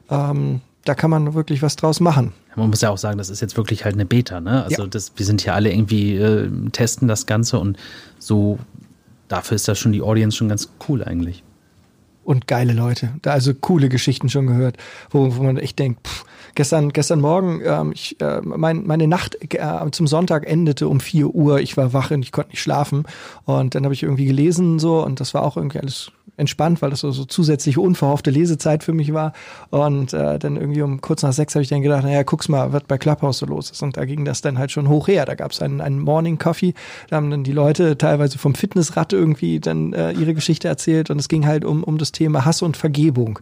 Ähm, 0.08 0.60
da 0.84 0.94
kann 0.94 1.10
man 1.10 1.34
wirklich 1.34 1.62
was 1.62 1.74
draus 1.74 1.98
machen. 1.98 2.32
Man 2.54 2.70
muss 2.70 2.80
ja 2.80 2.90
auch 2.90 2.98
sagen, 2.98 3.18
das 3.18 3.28
ist 3.28 3.40
jetzt 3.40 3.56
wirklich 3.56 3.84
halt 3.84 3.96
eine 3.96 4.06
Beta, 4.06 4.40
ne? 4.40 4.62
Also 4.62 4.82
ja. 4.82 4.88
das, 4.88 5.10
wir 5.16 5.26
sind 5.26 5.40
hier 5.40 5.54
alle 5.54 5.72
irgendwie 5.72 6.14
äh, 6.14 6.48
testen 6.70 7.08
das 7.08 7.26
Ganze 7.26 7.58
und 7.58 7.76
so 8.20 8.60
dafür 9.26 9.56
ist 9.56 9.66
das 9.66 9.80
schon 9.80 9.90
die 9.90 10.00
Audience 10.00 10.36
schon 10.36 10.48
ganz 10.48 10.70
cool 10.88 11.02
eigentlich 11.02 11.42
und 12.26 12.46
geile 12.46 12.72
Leute. 12.72 13.14
Da 13.22 13.30
also 13.32 13.54
coole 13.54 13.88
Geschichten 13.88 14.28
schon 14.28 14.46
gehört, 14.46 14.76
wo, 15.10 15.36
wo 15.36 15.42
man 15.42 15.56
echt 15.58 15.78
denkt, 15.78 16.06
pff, 16.06 16.24
gestern, 16.56 16.92
gestern 16.92 17.20
Morgen, 17.20 17.60
ähm, 17.64 17.92
ich, 17.92 18.20
äh, 18.20 18.40
mein, 18.42 18.84
meine 18.86 19.06
Nacht 19.06 19.36
äh, 19.54 19.90
zum 19.92 20.08
Sonntag 20.08 20.48
endete 20.48 20.88
um 20.88 20.98
4 20.98 21.28
Uhr. 21.28 21.60
Ich 21.60 21.76
war 21.76 21.92
wach 21.92 22.10
und 22.10 22.22
ich 22.22 22.32
konnte 22.32 22.50
nicht 22.50 22.62
schlafen. 22.62 23.04
Und 23.44 23.76
dann 23.76 23.84
habe 23.84 23.94
ich 23.94 24.02
irgendwie 24.02 24.26
gelesen 24.26 24.80
so 24.80 25.04
und 25.04 25.20
das 25.20 25.34
war 25.34 25.42
auch 25.42 25.56
irgendwie 25.56 25.78
alles 25.78 26.10
entspannt, 26.36 26.82
weil 26.82 26.90
das 26.90 27.00
so, 27.00 27.10
so 27.12 27.24
zusätzliche 27.24 27.80
unverhoffte 27.80 28.30
Lesezeit 28.30 28.84
für 28.84 28.92
mich 28.92 29.12
war. 29.12 29.32
Und 29.70 30.12
äh, 30.12 30.38
dann 30.38 30.56
irgendwie 30.56 30.82
um 30.82 31.00
kurz 31.00 31.22
nach 31.22 31.32
sechs 31.32 31.54
habe 31.54 31.62
ich 31.62 31.68
dann 31.68 31.82
gedacht, 31.82 32.04
naja, 32.04 32.22
guck's 32.24 32.48
mal, 32.48 32.72
was 32.72 32.82
bei 32.84 32.98
Clubhouse 32.98 33.38
so 33.38 33.46
los 33.46 33.70
ist. 33.70 33.82
Und 33.82 33.96
da 33.96 34.04
ging 34.04 34.24
das 34.24 34.40
dann 34.40 34.58
halt 34.58 34.70
schon 34.70 34.88
hoch 34.88 35.08
her. 35.08 35.24
Da 35.24 35.34
gab 35.34 35.52
es 35.52 35.62
einen, 35.62 35.80
einen 35.80 36.00
Morning 36.00 36.38
Coffee. 36.38 36.74
Da 37.08 37.16
haben 37.16 37.30
dann 37.30 37.44
die 37.44 37.52
Leute 37.52 37.96
teilweise 37.96 38.38
vom 38.38 38.54
Fitnessrad 38.54 39.12
irgendwie 39.12 39.60
dann 39.60 39.92
äh, 39.92 40.12
ihre 40.12 40.34
Geschichte 40.34 40.68
erzählt. 40.68 41.10
Und 41.10 41.18
es 41.18 41.28
ging 41.28 41.46
halt 41.46 41.64
um, 41.64 41.84
um 41.84 41.98
das 41.98 42.12
Thema 42.12 42.44
Hass 42.44 42.62
und 42.62 42.76
Vergebung. 42.76 43.38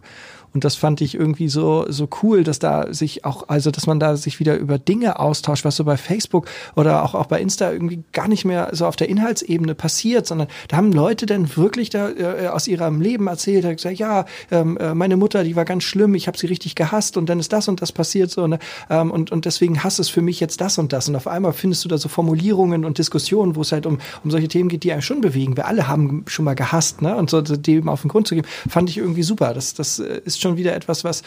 Und 0.55 0.63
das 0.63 0.77
fand 0.77 1.01
ich 1.01 1.15
irgendwie 1.15 1.49
so, 1.49 1.85
so 1.89 2.07
cool, 2.23 2.45
dass 2.45 2.59
da 2.59 2.93
sich 2.93 3.04
auch, 3.23 3.49
also 3.49 3.71
dass 3.71 3.87
man 3.87 3.99
da 3.99 4.17
sich 4.17 4.39
wieder 4.39 4.57
über 4.57 4.77
Dinge 4.77 5.19
austauscht, 5.19 5.65
was 5.65 5.75
so 5.75 5.83
bei 5.83 5.97
Facebook 5.97 6.47
oder 6.75 7.03
auch, 7.03 7.13
auch 7.15 7.27
bei 7.27 7.39
Insta 7.39 7.71
irgendwie 7.71 8.03
gar 8.11 8.27
nicht 8.27 8.45
mehr 8.45 8.69
so 8.73 8.85
auf 8.85 8.95
der 8.95 9.09
Inhaltsebene 9.09 9.75
passiert, 9.75 10.27
sondern 10.27 10.47
da 10.67 10.77
haben 10.77 10.91
Leute 10.91 11.25
dann 11.25 11.55
wirklich 11.55 11.89
da 11.89 12.09
äh, 12.09 12.47
aus 12.47 12.67
ihrem 12.67 13.01
Leben 13.01 13.27
erzählt, 13.27 13.65
hat 13.65 13.77
gesagt, 13.77 13.97
ja, 13.97 14.25
ähm, 14.51 14.77
äh, 14.77 14.93
meine 14.93 15.17
Mutter, 15.17 15.43
die 15.43 15.55
war 15.55 15.65
ganz 15.65 15.83
schlimm, 15.83 16.15
ich 16.15 16.27
habe 16.27 16.37
sie 16.37 16.47
richtig 16.47 16.75
gehasst 16.75 17.17
und 17.17 17.29
dann 17.29 17.39
ist 17.39 17.53
das 17.53 17.67
und 17.67 17.81
das 17.81 17.91
passiert 17.91 18.31
so, 18.31 18.47
ne? 18.47 18.59
Ähm, 18.89 19.11
und, 19.11 19.31
und 19.31 19.45
deswegen 19.45 19.83
hasst 19.83 19.99
es 19.99 20.09
für 20.09 20.21
mich 20.21 20.39
jetzt 20.39 20.61
das 20.61 20.77
und 20.77 20.93
das. 20.93 21.07
Und 21.09 21.15
auf 21.15 21.27
einmal 21.27 21.53
findest 21.53 21.83
du 21.85 21.89
da 21.89 21.97
so 21.97 22.09
Formulierungen 22.09 22.85
und 22.85 22.97
Diskussionen, 22.97 23.55
wo 23.55 23.61
es 23.61 23.71
halt 23.71 23.85
um, 23.85 23.99
um 24.23 24.31
solche 24.31 24.47
Themen 24.47 24.69
geht, 24.69 24.83
die 24.83 24.91
einen 24.91 25.01
schon 25.01 25.21
bewegen. 25.21 25.57
Wir 25.57 25.67
alle 25.67 25.87
haben 25.87 26.23
schon 26.27 26.45
mal 26.45 26.55
gehasst, 26.55 27.01
ne? 27.01 27.15
Und 27.15 27.29
so 27.29 27.41
dem 27.41 27.89
auf 27.89 28.01
den 28.01 28.09
Grund 28.09 28.27
zu 28.27 28.35
geben, 28.35 28.47
fand 28.67 28.89
ich 28.89 28.97
irgendwie 28.97 29.23
super. 29.23 29.53
Das, 29.53 29.73
das 29.73 29.99
äh, 29.99 30.21
ist 30.25 30.41
schon 30.41 30.57
wieder 30.57 30.75
etwas, 30.75 31.03
was, 31.03 31.23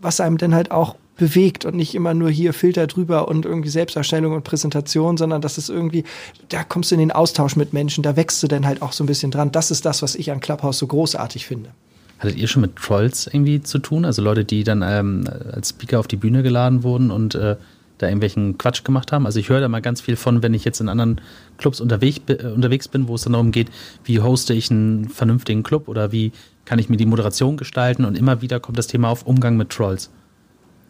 was 0.00 0.20
einem 0.20 0.38
dann 0.38 0.54
halt 0.54 0.70
auch 0.70 0.96
bewegt 1.16 1.64
und 1.64 1.76
nicht 1.76 1.94
immer 1.94 2.14
nur 2.14 2.30
hier 2.30 2.52
Filter 2.52 2.86
drüber 2.86 3.28
und 3.28 3.44
irgendwie 3.44 3.68
Selbsterstellung 3.68 4.32
und 4.32 4.44
Präsentation, 4.44 5.16
sondern 5.16 5.42
das 5.42 5.58
ist 5.58 5.68
irgendwie, 5.68 6.04
da 6.48 6.64
kommst 6.64 6.90
du 6.90 6.94
in 6.94 7.00
den 7.00 7.12
Austausch 7.12 7.56
mit 7.56 7.72
Menschen, 7.72 8.02
da 8.02 8.16
wächst 8.16 8.42
du 8.42 8.48
dann 8.48 8.66
halt 8.66 8.82
auch 8.82 8.92
so 8.92 9.04
ein 9.04 9.06
bisschen 9.06 9.30
dran. 9.30 9.52
Das 9.52 9.70
ist 9.70 9.84
das, 9.84 10.02
was 10.02 10.14
ich 10.14 10.30
an 10.30 10.40
Clubhouse 10.40 10.78
so 10.78 10.86
großartig 10.86 11.46
finde. 11.46 11.70
Hattet 12.18 12.36
ihr 12.36 12.46
schon 12.46 12.62
mit 12.62 12.76
Trolls 12.76 13.26
irgendwie 13.26 13.62
zu 13.62 13.78
tun? 13.78 14.04
Also 14.04 14.22
Leute, 14.22 14.44
die 14.44 14.64
dann 14.64 14.82
ähm, 14.82 15.28
als 15.52 15.70
Speaker 15.70 15.98
auf 15.98 16.06
die 16.06 16.16
Bühne 16.16 16.42
geladen 16.42 16.82
wurden 16.82 17.10
und 17.10 17.34
äh, 17.34 17.56
da 17.98 18.06
irgendwelchen 18.06 18.58
Quatsch 18.58 18.84
gemacht 18.84 19.12
haben? 19.12 19.26
Also 19.26 19.38
ich 19.38 19.48
höre 19.48 19.60
da 19.60 19.68
mal 19.68 19.82
ganz 19.82 20.00
viel 20.00 20.16
von, 20.16 20.42
wenn 20.42 20.54
ich 20.54 20.64
jetzt 20.64 20.80
in 20.80 20.88
anderen 20.88 21.20
Clubs 21.58 21.80
unterwegs, 21.80 22.20
unterwegs 22.54 22.88
bin, 22.88 23.08
wo 23.08 23.16
es 23.16 23.22
dann 23.22 23.32
darum 23.32 23.52
geht, 23.52 23.68
wie 24.04 24.20
hoste 24.20 24.54
ich 24.54 24.70
einen 24.70 25.08
vernünftigen 25.08 25.62
Club 25.62 25.88
oder 25.88 26.12
wie 26.12 26.32
kann 26.64 26.78
ich 26.78 26.88
mir 26.88 26.96
die 26.96 27.06
Moderation 27.06 27.56
gestalten 27.56 28.04
und 28.04 28.16
immer 28.16 28.40
wieder 28.40 28.60
kommt 28.60 28.78
das 28.78 28.86
Thema 28.86 29.08
auf 29.08 29.26
Umgang 29.26 29.56
mit 29.56 29.70
Trolls. 29.70 30.10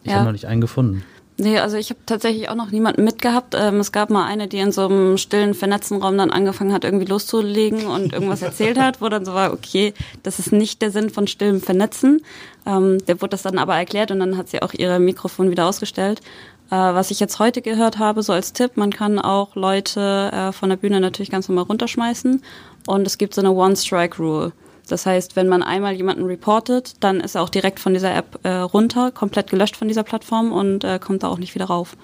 Ich 0.03 0.11
ja. 0.11 0.17
habe 0.17 0.25
noch 0.25 0.31
nicht 0.33 0.47
einen 0.47 0.61
gefunden. 0.61 1.03
Nee, 1.37 1.57
also 1.57 1.77
ich 1.77 1.89
habe 1.89 1.99
tatsächlich 2.05 2.49
auch 2.49 2.55
noch 2.55 2.69
niemanden 2.69 3.03
mitgehabt. 3.03 3.55
Ähm, 3.57 3.79
es 3.79 3.91
gab 3.91 4.11
mal 4.11 4.25
eine, 4.25 4.47
die 4.47 4.59
in 4.59 4.71
so 4.71 4.85
einem 4.85 5.17
stillen, 5.17 5.55
vernetzten 5.55 5.99
Raum 5.99 6.17
dann 6.17 6.29
angefangen 6.29 6.71
hat, 6.71 6.83
irgendwie 6.83 7.05
loszulegen 7.05 7.87
und 7.87 8.13
irgendwas 8.13 8.41
erzählt 8.43 8.79
hat, 8.79 9.01
wo 9.01 9.09
dann 9.09 9.25
so 9.25 9.33
war, 9.33 9.51
okay, 9.51 9.93
das 10.21 10.37
ist 10.37 10.51
nicht 10.51 10.81
der 10.83 10.91
Sinn 10.91 11.09
von 11.09 11.25
stillem 11.25 11.59
Vernetzen. 11.59 12.21
Ähm, 12.67 13.03
der 13.07 13.19
wurde 13.19 13.31
das 13.31 13.41
dann 13.41 13.57
aber 13.57 13.75
erklärt 13.75 14.11
und 14.11 14.19
dann 14.19 14.37
hat 14.37 14.49
sie 14.49 14.61
auch 14.61 14.73
ihre 14.73 14.99
Mikrofon 14.99 15.49
wieder 15.49 15.65
ausgestellt. 15.65 16.21
Äh, 16.69 16.75
was 16.75 17.09
ich 17.09 17.19
jetzt 17.19 17.39
heute 17.39 17.63
gehört 17.63 17.97
habe, 17.97 18.21
so 18.21 18.31
als 18.31 18.53
Tipp, 18.53 18.77
man 18.77 18.91
kann 18.91 19.17
auch 19.17 19.55
Leute 19.55 20.31
äh, 20.31 20.51
von 20.51 20.69
der 20.69 20.77
Bühne 20.77 20.99
natürlich 20.99 21.31
ganz 21.31 21.49
normal 21.49 21.65
runterschmeißen 21.65 22.43
und 22.85 23.07
es 23.07 23.17
gibt 23.17 23.33
so 23.33 23.41
eine 23.41 23.51
One-Strike-Rule. 23.51 24.53
Das 24.87 25.05
heißt, 25.05 25.35
wenn 25.35 25.47
man 25.47 25.63
einmal 25.63 25.93
jemanden 25.93 26.25
reportet, 26.25 26.95
dann 26.99 27.19
ist 27.19 27.35
er 27.35 27.41
auch 27.41 27.49
direkt 27.49 27.79
von 27.79 27.93
dieser 27.93 28.13
App 28.13 28.39
äh, 28.43 28.49
runter, 28.49 29.11
komplett 29.11 29.49
gelöscht 29.49 29.77
von 29.77 29.87
dieser 29.87 30.03
Plattform 30.03 30.51
und 30.51 30.83
äh, 30.83 30.99
kommt 30.99 31.23
da 31.23 31.29
auch 31.29 31.37
nicht 31.37 31.55
wieder 31.55 31.65
rauf. 31.65 31.95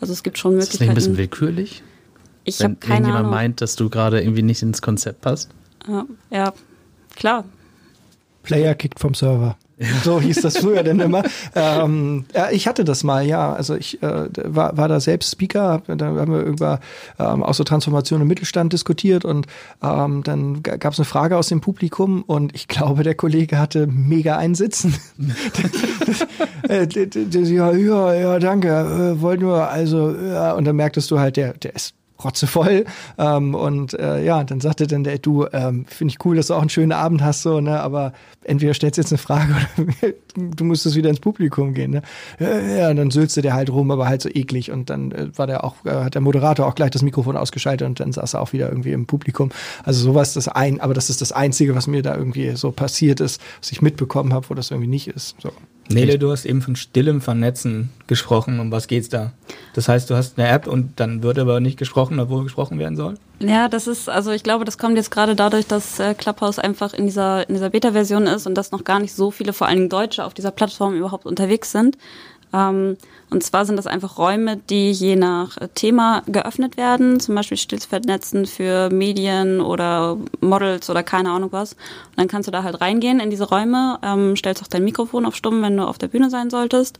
Also 0.00 0.12
es 0.12 0.22
gibt 0.22 0.38
schon 0.38 0.52
Möglichkeiten. 0.52 0.74
Ist 0.74 0.80
das 0.80 0.80
nicht 0.80 0.90
ein 0.90 0.94
bisschen 0.94 1.16
willkürlich? 1.16 1.82
Ich 2.44 2.62
habe 2.62 2.76
keine 2.76 3.06
Wenn 3.06 3.14
jemand 3.14 3.30
meint, 3.30 3.60
dass 3.60 3.76
du 3.76 3.90
gerade 3.90 4.20
irgendwie 4.20 4.42
nicht 4.42 4.62
ins 4.62 4.80
Konzept 4.82 5.20
passt? 5.22 5.50
Ja, 5.86 6.06
ja, 6.30 6.52
klar. 7.16 7.44
Player 8.42 8.74
kickt 8.74 9.00
vom 9.00 9.14
Server. 9.14 9.56
So 10.04 10.20
hieß 10.20 10.40
das 10.42 10.58
früher 10.58 10.82
denn 10.82 11.00
immer. 11.00 11.22
Ähm, 11.54 12.24
ja, 12.34 12.50
ich 12.50 12.66
hatte 12.66 12.84
das 12.84 13.04
mal, 13.04 13.24
ja. 13.24 13.52
Also 13.52 13.74
ich 13.74 14.02
äh, 14.02 14.28
war, 14.44 14.76
war 14.76 14.88
da 14.88 15.00
selbst 15.00 15.32
Speaker, 15.32 15.82
da 15.86 16.06
haben 16.06 16.32
wir 16.32 16.42
über 16.42 16.80
ähm, 17.18 17.42
auch 17.42 17.54
so 17.54 17.64
Transformation 17.64 18.20
im 18.20 18.28
Mittelstand 18.28 18.72
diskutiert 18.72 19.24
und 19.24 19.46
ähm, 19.82 20.22
dann 20.24 20.62
gab 20.62 20.92
es 20.92 20.98
eine 20.98 21.04
Frage 21.04 21.36
aus 21.36 21.48
dem 21.48 21.60
Publikum 21.60 22.22
und 22.22 22.54
ich 22.54 22.68
glaube, 22.68 23.02
der 23.02 23.14
Kollege 23.14 23.58
hatte 23.58 23.86
mega 23.86 24.36
einsitzen. 24.36 24.94
Äh, 26.68 26.86
ja, 26.90 27.72
ja, 27.72 28.14
ja, 28.14 28.38
danke. 28.38 28.68
Äh, 28.68 29.22
wollt 29.22 29.40
nur, 29.40 29.68
also, 29.68 30.14
ja, 30.14 30.52
und 30.52 30.64
dann 30.64 30.76
merktest 30.76 31.10
du 31.10 31.18
halt, 31.18 31.36
der, 31.36 31.54
der 31.54 31.74
ist 31.74 31.94
rotzevoll. 32.22 32.84
Ähm, 33.16 33.54
und 33.54 33.94
äh, 33.94 34.24
ja, 34.24 34.44
dann 34.44 34.60
sagte 34.60 34.86
dann 34.86 35.04
der, 35.04 35.18
du, 35.18 35.46
ähm, 35.52 35.84
finde 35.86 36.12
ich 36.12 36.24
cool, 36.24 36.36
dass 36.36 36.48
du 36.48 36.54
auch 36.54 36.60
einen 36.60 36.70
schönen 36.70 36.92
Abend 36.92 37.22
hast, 37.22 37.42
so, 37.42 37.60
ne? 37.60 37.80
Aber 37.80 38.12
entweder 38.44 38.74
stellst 38.74 38.98
du 38.98 39.02
jetzt 39.02 39.12
eine 39.12 39.18
Frage 39.18 39.54
oder 39.76 40.12
du 40.34 40.64
musstest 40.64 40.96
wieder 40.96 41.10
ins 41.10 41.20
Publikum 41.20 41.74
gehen, 41.74 41.92
ne? 41.92 42.02
Ja, 42.38 42.90
und 42.90 42.96
dann 42.96 43.10
sülzte 43.10 43.42
der 43.42 43.54
halt 43.54 43.70
rum, 43.70 43.90
aber 43.90 44.08
halt 44.08 44.22
so 44.22 44.28
eklig. 44.28 44.70
Und 44.70 44.90
dann 44.90 45.12
äh, 45.12 45.28
war 45.36 45.46
der 45.46 45.64
auch, 45.64 45.76
äh, 45.84 45.90
hat 45.90 46.14
der 46.14 46.22
Moderator 46.22 46.66
auch 46.66 46.74
gleich 46.74 46.90
das 46.90 47.02
Mikrofon 47.02 47.36
ausgeschaltet 47.36 47.86
und 47.86 48.00
dann 48.00 48.12
saß 48.12 48.34
er 48.34 48.40
auch 48.40 48.52
wieder 48.52 48.68
irgendwie 48.68 48.92
im 48.92 49.06
Publikum. 49.06 49.50
Also 49.84 50.02
sowas 50.02 50.34
das 50.34 50.48
ein, 50.48 50.80
aber 50.80 50.94
das 50.94 51.10
ist 51.10 51.20
das 51.20 51.32
Einzige, 51.32 51.74
was 51.74 51.86
mir 51.86 52.02
da 52.02 52.16
irgendwie 52.16 52.56
so 52.56 52.72
passiert 52.72 53.20
ist, 53.20 53.40
was 53.60 53.72
ich 53.72 53.82
mitbekommen 53.82 54.32
habe, 54.32 54.48
wo 54.50 54.54
das 54.54 54.70
irgendwie 54.70 54.88
nicht 54.88 55.08
ist. 55.08 55.36
So. 55.40 55.52
Nele, 55.90 56.18
du 56.18 56.30
hast 56.30 56.44
eben 56.44 56.62
von 56.62 56.76
stillem 56.76 57.20
Vernetzen 57.20 57.90
gesprochen. 58.06 58.60
Um 58.60 58.70
was 58.70 58.86
geht's 58.88 59.08
da? 59.08 59.32
Das 59.74 59.88
heißt, 59.88 60.10
du 60.10 60.14
hast 60.14 60.38
eine 60.38 60.48
App 60.48 60.66
und 60.66 61.00
dann 61.00 61.22
wird 61.22 61.38
aber 61.38 61.60
nicht 61.60 61.78
gesprochen, 61.78 62.18
obwohl 62.20 62.44
gesprochen 62.44 62.78
werden 62.78 62.96
soll? 62.96 63.14
Ja, 63.40 63.68
das 63.68 63.86
ist, 63.86 64.08
also 64.08 64.32
ich 64.32 64.42
glaube, 64.42 64.64
das 64.64 64.78
kommt 64.78 64.96
jetzt 64.96 65.10
gerade 65.10 65.36
dadurch, 65.36 65.66
dass 65.66 66.00
äh, 66.00 66.14
Clubhouse 66.14 66.58
einfach 66.58 66.92
in 66.92 67.06
dieser, 67.06 67.48
in 67.48 67.54
dieser 67.54 67.70
Beta-Version 67.70 68.26
ist 68.26 68.46
und 68.46 68.54
dass 68.54 68.72
noch 68.72 68.84
gar 68.84 68.98
nicht 68.98 69.14
so 69.14 69.30
viele, 69.30 69.52
vor 69.52 69.66
allen 69.66 69.76
Dingen 69.76 69.88
Deutsche, 69.88 70.24
auf 70.24 70.34
dieser 70.34 70.50
Plattform 70.50 70.94
überhaupt 70.94 71.26
unterwegs 71.26 71.72
sind. 71.72 71.96
Ähm, 72.52 72.96
und 73.30 73.42
zwar 73.42 73.66
sind 73.66 73.76
das 73.76 73.86
einfach 73.86 74.16
Räume, 74.16 74.56
die 74.56 74.90
je 74.90 75.16
nach 75.16 75.58
Thema 75.74 76.22
geöffnet 76.26 76.76
werden, 76.76 77.20
zum 77.20 77.34
Beispiel 77.34 77.58
Stillvernetzen 77.58 78.46
für 78.46 78.88
Medien 78.90 79.60
oder 79.60 80.16
Models 80.40 80.88
oder 80.88 81.02
keine 81.02 81.30
Ahnung 81.30 81.52
was. 81.52 81.72
Und 81.72 82.16
dann 82.16 82.28
kannst 82.28 82.46
du 82.46 82.50
da 82.50 82.62
halt 82.62 82.80
reingehen 82.80 83.20
in 83.20 83.30
diese 83.30 83.48
Räume, 83.48 83.98
ähm, 84.02 84.34
stellst 84.36 84.62
auch 84.62 84.68
dein 84.68 84.84
Mikrofon 84.84 85.26
auf 85.26 85.36
Stumm, 85.36 85.62
wenn 85.62 85.76
du 85.76 85.86
auf 85.86 85.98
der 85.98 86.08
Bühne 86.08 86.30
sein 86.30 86.48
solltest 86.50 86.98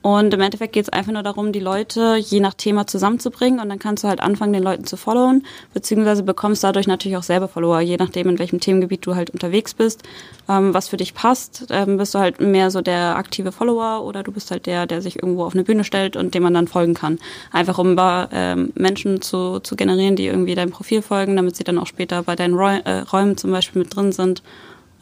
und 0.00 0.32
im 0.32 0.40
Endeffekt 0.40 0.74
geht 0.74 0.84
es 0.84 0.88
einfach 0.88 1.12
nur 1.12 1.24
darum, 1.24 1.52
die 1.52 1.60
Leute 1.60 2.16
je 2.16 2.38
nach 2.38 2.54
Thema 2.54 2.86
zusammenzubringen 2.86 3.58
und 3.58 3.68
dann 3.68 3.80
kannst 3.80 4.04
du 4.04 4.08
halt 4.08 4.20
anfangen, 4.20 4.52
den 4.52 4.62
Leuten 4.62 4.84
zu 4.84 4.96
followen, 4.96 5.44
beziehungsweise 5.74 6.22
bekommst 6.22 6.62
dadurch 6.62 6.86
natürlich 6.86 7.16
auch 7.16 7.24
selber 7.24 7.48
Follower, 7.48 7.80
je 7.80 7.96
nachdem, 7.96 8.28
in 8.28 8.38
welchem 8.38 8.60
Themengebiet 8.60 9.04
du 9.04 9.16
halt 9.16 9.30
unterwegs 9.30 9.74
bist, 9.74 10.04
ähm, 10.48 10.72
was 10.72 10.88
für 10.88 10.96
dich 10.96 11.14
passt. 11.14 11.66
Ähm, 11.70 11.96
bist 11.96 12.14
du 12.14 12.20
halt 12.20 12.40
mehr 12.40 12.70
so 12.70 12.80
der 12.80 13.16
aktive 13.16 13.50
Follower 13.50 14.04
oder 14.04 14.22
du 14.22 14.30
bist 14.30 14.52
halt 14.52 14.66
der, 14.66 14.86
der 14.86 15.02
sich 15.02 15.16
irgendwo 15.16 15.44
auf 15.44 15.54
eine 15.54 15.64
Bühne 15.64 15.82
stellt 15.82 16.16
und 16.16 16.32
dem 16.32 16.44
man 16.44 16.54
dann 16.54 16.68
folgen 16.68 16.94
kann. 16.94 17.18
Einfach 17.50 17.78
um 17.78 17.96
ähm, 17.98 18.72
Menschen 18.76 19.20
zu, 19.20 19.58
zu 19.58 19.74
generieren, 19.74 20.14
die 20.14 20.26
irgendwie 20.26 20.54
deinem 20.54 20.70
Profil 20.70 21.02
folgen, 21.02 21.34
damit 21.34 21.56
sie 21.56 21.64
dann 21.64 21.78
auch 21.78 21.86
später 21.86 22.22
bei 22.22 22.36
deinen 22.36 22.54
Räu 22.54 22.78
äh, 22.84 23.00
Räumen 23.00 23.36
zum 23.36 23.50
Beispiel 23.50 23.82
mit 23.82 23.94
drin 23.94 24.12
sind. 24.12 24.42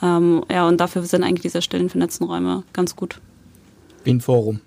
Ähm, 0.02 0.42
ja, 0.50 0.66
und 0.66 0.80
dafür 0.80 1.02
sind 1.02 1.22
eigentlich 1.22 1.42
diese 1.42 1.60
stillen 1.60 1.90
vernetzten 1.90 2.26
Räume 2.26 2.62
ganz 2.72 2.96
gut. 2.96 3.20
Wie 4.04 4.12
ein 4.12 4.20
Forum. 4.20 4.60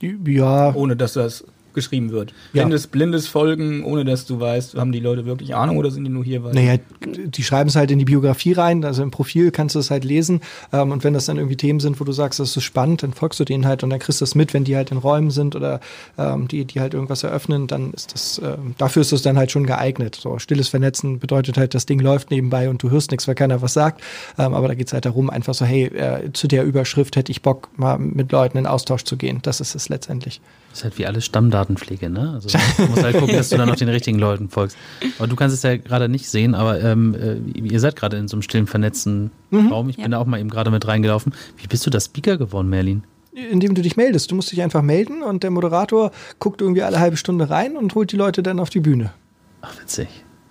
Ja. 0.00 0.74
Ohne 0.74 0.96
dass 0.96 1.14
das 1.14 1.44
geschrieben 1.76 2.10
wird. 2.10 2.34
Blindes, 2.52 2.84
ja. 2.84 2.88
blindes 2.90 3.28
Folgen, 3.28 3.84
ohne 3.84 4.04
dass 4.04 4.26
du 4.26 4.40
weißt, 4.40 4.74
haben 4.74 4.90
die 4.90 4.98
Leute 4.98 5.26
wirklich 5.26 5.54
Ahnung 5.54 5.76
oder 5.76 5.92
sind 5.92 6.02
die 6.02 6.10
nur 6.10 6.24
hier? 6.24 6.42
Weil 6.42 6.54
naja, 6.54 6.78
die 7.04 7.42
schreiben 7.44 7.68
es 7.68 7.76
halt 7.76 7.92
in 7.92 8.00
die 8.00 8.04
Biografie 8.04 8.52
rein, 8.52 8.84
also 8.84 9.04
im 9.04 9.12
Profil 9.12 9.52
kannst 9.52 9.76
du 9.76 9.78
es 9.78 9.92
halt 9.92 10.04
lesen. 10.04 10.40
Ähm, 10.72 10.90
und 10.90 11.04
wenn 11.04 11.14
das 11.14 11.26
dann 11.26 11.36
irgendwie 11.36 11.56
Themen 11.56 11.78
sind, 11.78 12.00
wo 12.00 12.04
du 12.04 12.10
sagst, 12.10 12.40
das 12.40 12.56
ist 12.56 12.64
spannend, 12.64 13.04
dann 13.04 13.12
folgst 13.12 13.38
du 13.38 13.44
denen 13.44 13.66
halt 13.66 13.84
und 13.84 13.90
dann 13.90 14.00
kriegst 14.00 14.20
du 14.20 14.24
es 14.24 14.34
mit, 14.34 14.52
wenn 14.54 14.64
die 14.64 14.74
halt 14.74 14.90
in 14.90 14.98
Räumen 14.98 15.30
sind 15.30 15.54
oder 15.54 15.80
ähm, 16.18 16.48
die, 16.48 16.64
die 16.64 16.80
halt 16.80 16.94
irgendwas 16.94 17.22
eröffnen, 17.22 17.68
dann 17.68 17.92
ist 17.92 18.12
das, 18.12 18.38
äh, 18.38 18.56
dafür 18.78 19.02
ist 19.02 19.12
es 19.12 19.22
dann 19.22 19.38
halt 19.38 19.52
schon 19.52 19.66
geeignet. 19.66 20.18
So, 20.20 20.38
stilles 20.38 20.68
Vernetzen 20.68 21.20
bedeutet 21.20 21.56
halt, 21.58 21.74
das 21.74 21.86
Ding 21.86 22.00
läuft 22.00 22.30
nebenbei 22.30 22.68
und 22.68 22.82
du 22.82 22.90
hörst 22.90 23.10
nichts, 23.10 23.28
weil 23.28 23.34
keiner 23.34 23.62
was 23.62 23.74
sagt. 23.74 24.02
Ähm, 24.38 24.54
aber 24.54 24.68
da 24.68 24.74
geht 24.74 24.88
es 24.88 24.92
halt 24.92 25.04
darum, 25.04 25.30
einfach 25.30 25.54
so, 25.54 25.64
hey, 25.64 25.84
äh, 25.84 26.32
zu 26.32 26.48
der 26.48 26.64
Überschrift 26.64 27.16
hätte 27.16 27.30
ich 27.30 27.42
Bock, 27.42 27.68
mal 27.76 27.98
mit 27.98 28.32
Leuten 28.32 28.58
in 28.58 28.66
Austausch 28.66 29.04
zu 29.04 29.16
gehen. 29.16 29.40
Das 29.42 29.60
ist 29.60 29.74
es 29.74 29.88
letztendlich. 29.88 30.40
Das 30.76 30.82
ist 30.82 30.84
halt 30.84 30.98
wie 30.98 31.06
alles 31.06 31.24
Stammdatenpflege, 31.24 32.10
ne? 32.10 32.32
Also 32.34 32.50
du 32.50 32.86
musst 32.88 33.02
halt 33.02 33.16
gucken, 33.16 33.34
dass 33.34 33.48
du 33.48 33.56
dann 33.56 33.66
noch 33.66 33.76
den 33.76 33.88
richtigen 33.88 34.18
Leuten 34.18 34.50
folgst. 34.50 34.76
Aber 35.18 35.26
du 35.26 35.34
kannst 35.34 35.56
es 35.56 35.62
ja 35.62 35.78
gerade 35.78 36.06
nicht 36.10 36.28
sehen, 36.28 36.54
aber 36.54 36.82
ähm, 36.82 37.14
äh, 37.14 37.58
ihr 37.58 37.80
seid 37.80 37.96
gerade 37.96 38.18
in 38.18 38.28
so 38.28 38.36
einem 38.36 38.42
stillen, 38.42 38.66
vernetzten 38.66 39.30
mhm. 39.50 39.68
Raum. 39.68 39.88
Ich 39.88 39.96
ja. 39.96 40.02
bin 40.02 40.10
da 40.10 40.18
auch 40.18 40.26
mal 40.26 40.38
eben 40.38 40.50
gerade 40.50 40.70
mit 40.70 40.86
reingelaufen. 40.86 41.32
Wie 41.56 41.66
bist 41.66 41.86
du 41.86 41.88
da 41.88 41.98
Speaker 41.98 42.36
geworden, 42.36 42.68
Merlin? 42.68 43.04
Indem 43.32 43.74
du 43.74 43.80
dich 43.80 43.96
meldest. 43.96 44.30
Du 44.30 44.34
musst 44.34 44.52
dich 44.52 44.60
einfach 44.60 44.82
melden 44.82 45.22
und 45.22 45.42
der 45.44 45.50
Moderator 45.50 46.10
guckt 46.40 46.60
irgendwie 46.60 46.82
alle 46.82 47.00
halbe 47.00 47.16
Stunde 47.16 47.48
rein 47.48 47.78
und 47.78 47.94
holt 47.94 48.12
die 48.12 48.16
Leute 48.16 48.42
dann 48.42 48.60
auf 48.60 48.68
die 48.68 48.80
Bühne. 48.80 49.14
Ach, 49.62 49.80
witzig. 49.80 50.08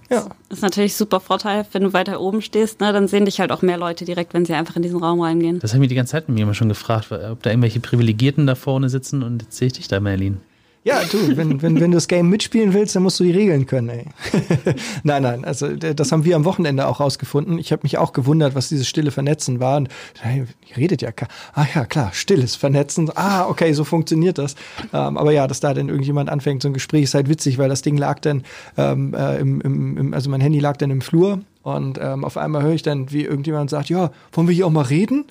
Ja. 0.09 0.27
Das 0.50 0.59
ist 0.59 0.62
natürlich 0.62 0.95
super 0.95 1.19
Vorteil, 1.19 1.65
wenn 1.71 1.83
du 1.83 1.93
weiter 1.93 2.21
oben 2.21 2.41
stehst, 2.41 2.79
ne, 2.79 2.93
dann 2.93 3.07
sehen 3.07 3.25
dich 3.25 3.39
halt 3.39 3.51
auch 3.51 3.62
mehr 3.62 3.77
Leute 3.77 4.05
direkt, 4.05 4.33
wenn 4.33 4.45
sie 4.45 4.53
einfach 4.53 4.75
in 4.75 4.81
diesen 4.81 5.01
Raum 5.01 5.21
reingehen. 5.21 5.59
Das 5.59 5.71
habe 5.71 5.77
ich 5.77 5.81
mir 5.81 5.88
die 5.88 5.95
ganze 5.95 6.12
Zeit 6.12 6.27
mit 6.27 6.35
mir 6.35 6.43
immer 6.43 6.53
schon 6.53 6.69
gefragt, 6.69 7.12
ob 7.12 7.41
da 7.41 7.50
irgendwelche 7.50 7.79
Privilegierten 7.79 8.45
da 8.45 8.55
vorne 8.55 8.89
sitzen 8.89 9.24
und 9.24 9.41
jetzt 9.41 9.57
sehe 9.57 9.67
ich 9.67 9.74
dich 9.74 9.88
da, 9.88 10.00
Merlin. 10.00 10.41
Ja, 10.86 11.01
du, 11.12 11.36
wenn, 11.36 11.63
wenn, 11.63 11.80
wenn 11.80 11.89
du 11.89 11.98
das 11.98 12.08
Game 12.08 12.30
mitspielen 12.30 12.75
willst, 12.75 12.96
dann 12.96 13.01
musst 13.01 13.20
du 13.20 13.24
die 13.24 13.32
Regeln 13.32 13.65
können, 13.65 13.89
ey. 13.89 14.06
nein, 15.04 15.24
nein, 15.24 15.44
also 15.44 15.75
das 15.75 16.12
haben 16.12 16.25
wir 16.25 16.36
am 16.36 16.46
Wochenende 16.46 16.86
auch 16.86 17.00
rausgefunden. 17.00 17.58
Ich 17.58 17.72
habe 17.72 17.80
mich 17.82 17.98
auch 17.98 18.13
gewundert, 18.13 18.54
was 18.54 18.70
dieses 18.70 18.88
stille 18.88 19.10
Vernetzen 19.10 19.60
war. 19.60 19.77
Und 19.77 19.89
hey, 20.20 20.46
redet 20.77 21.01
ja, 21.01 21.10
ah 21.56 21.65
ja, 21.74 21.86
klar, 21.86 22.12
stilles 22.13 22.56
Vernetzen. 22.56 23.10
Ah, 23.15 23.48
okay, 23.48 23.74
so 23.74 23.84
funktioniert 23.84 24.38
das. 24.38 24.54
Ähm, 24.94 25.18
aber 25.18 25.32
ja, 25.32 25.48
dass 25.48 25.60
da 25.60 25.74
dann 25.74 25.89
irgendjemand 25.89 26.30
anfängt, 26.30 26.62
so 26.62 26.70
ein 26.70 26.74
Gespräch 26.75 27.06
ist 27.06 27.15
halt 27.15 27.30
witzig, 27.30 27.58
weil 27.58 27.68
das 27.68 27.82
Ding 27.82 27.98
lag 27.98 28.20
dann 28.20 28.44
ähm, 28.77 29.15
äh, 29.15 29.39
im, 29.39 29.62
im, 29.62 29.98
im, 29.98 30.13
also 30.13 30.30
mein 30.30 30.42
Handy 30.42 30.60
lag 30.60 30.77
dann 30.77 30.92
im 30.92 31.01
Flur 31.01 31.39
und 31.63 31.98
ähm, 32.00 32.24
auf 32.24 32.38
einmal 32.38 32.62
höre 32.62 32.74
ich 32.74 32.84
dann, 32.84 33.12
wie 33.12 33.24
irgendjemand 33.24 33.72
sagt, 33.72 33.89
ja, 33.89 34.12
wollen 34.34 34.48
wir 34.48 34.54
hier 34.54 34.68
auch 34.68 34.72
mal 34.72 34.84
reden? 34.84 35.25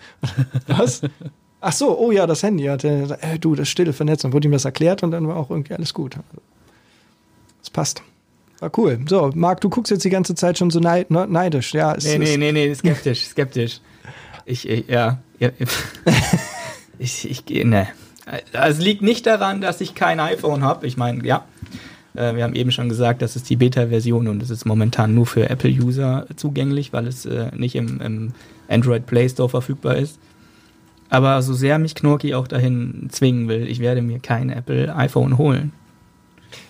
Was? 0.67 1.03
Ach 1.67 1.73
so, 1.73 1.99
oh 1.99 2.13
ja, 2.13 2.27
das 2.27 2.43
Handy. 2.43 2.65
Hatte, 2.65 3.19
äh, 3.23 3.39
du, 3.39 3.55
das 3.55 3.71
stille 3.71 3.95
Vernetzung. 3.95 4.35
Wurde 4.35 4.49
ihm 4.49 4.53
das 4.53 4.67
erklärt 4.67 5.03
und 5.03 5.13
dann 5.13 5.27
war 5.27 5.37
auch 5.37 5.49
irgendwie 5.49 5.73
alles 5.73 5.95
gut. 5.95 6.17
Das 7.61 7.71
passt. 7.71 8.03
War 8.61 8.71
cool. 8.77 9.01
So, 9.09 9.31
Marc, 9.35 9.63
du 9.63 9.71
guckst 9.71 9.91
jetzt 9.91 10.05
die 10.05 10.11
ganze 10.11 10.35
Zeit 10.35 10.59
schon 10.59 10.71
so 10.71 10.79
neid, 10.79 11.11
ne, 11.11 11.27
neidisch. 11.27 11.73
Ja, 11.73 11.95
es, 11.95 12.05
nee, 12.05 12.19
nee, 12.19 12.37
nee, 12.37 12.53
nee, 12.53 12.75
skeptisch, 12.75 13.25
skeptisch. 13.31 13.81
Ich, 14.45 14.69
ich 14.69 14.89
ja, 14.89 15.19
ja. 15.39 15.51
ich, 16.99 17.31
ich 17.31 17.47
gehe, 17.47 17.67
ne. 17.67 17.89
Es 18.53 18.79
liegt 18.79 19.01
nicht 19.01 19.27
daran, 19.27 19.63
dass 19.63 19.81
ich 19.81 19.95
kein 19.95 20.21
iPhone 20.21 20.63
habe. 20.63 20.87
Ich 20.87 20.99
meine, 20.99 21.27
ja, 21.27 21.47
äh, 22.15 22.37
wir 22.37 22.45
haben 22.45 22.55
eben 22.55 22.73
schon 22.73 22.91
gesagt, 22.91 23.23
das 23.23 23.37
ist 23.37 23.49
die 23.49 23.57
Beta-Version 23.57 24.29
und 24.29 24.43
es 24.43 24.51
ist 24.51 24.67
momentan 24.67 25.15
nur 25.15 25.25
für 25.25 25.49
Apple-User 25.49 26.27
zugänglich, 26.37 26.93
weil 26.93 27.07
es 27.07 27.25
äh, 27.25 27.51
nicht 27.57 27.75
im, 27.75 28.03
im 28.03 28.33
Android 28.69 29.07
Play 29.07 29.31
Store 29.31 29.49
verfügbar 29.49 29.97
ist. 29.97 30.19
Aber 31.15 31.41
so 31.43 31.55
sehr 31.55 31.79
mich 31.79 31.95
Knorki 31.95 32.35
auch 32.35 32.49
dahin 32.49 33.07
zwingen 33.09 33.47
will, 33.47 33.69
ich 33.69 33.79
werde 33.79 34.03
mir 34.03 34.19
kein 34.19 34.51
Apple 34.51 34.93
iPhone 34.97 35.39
holen. 35.39 35.71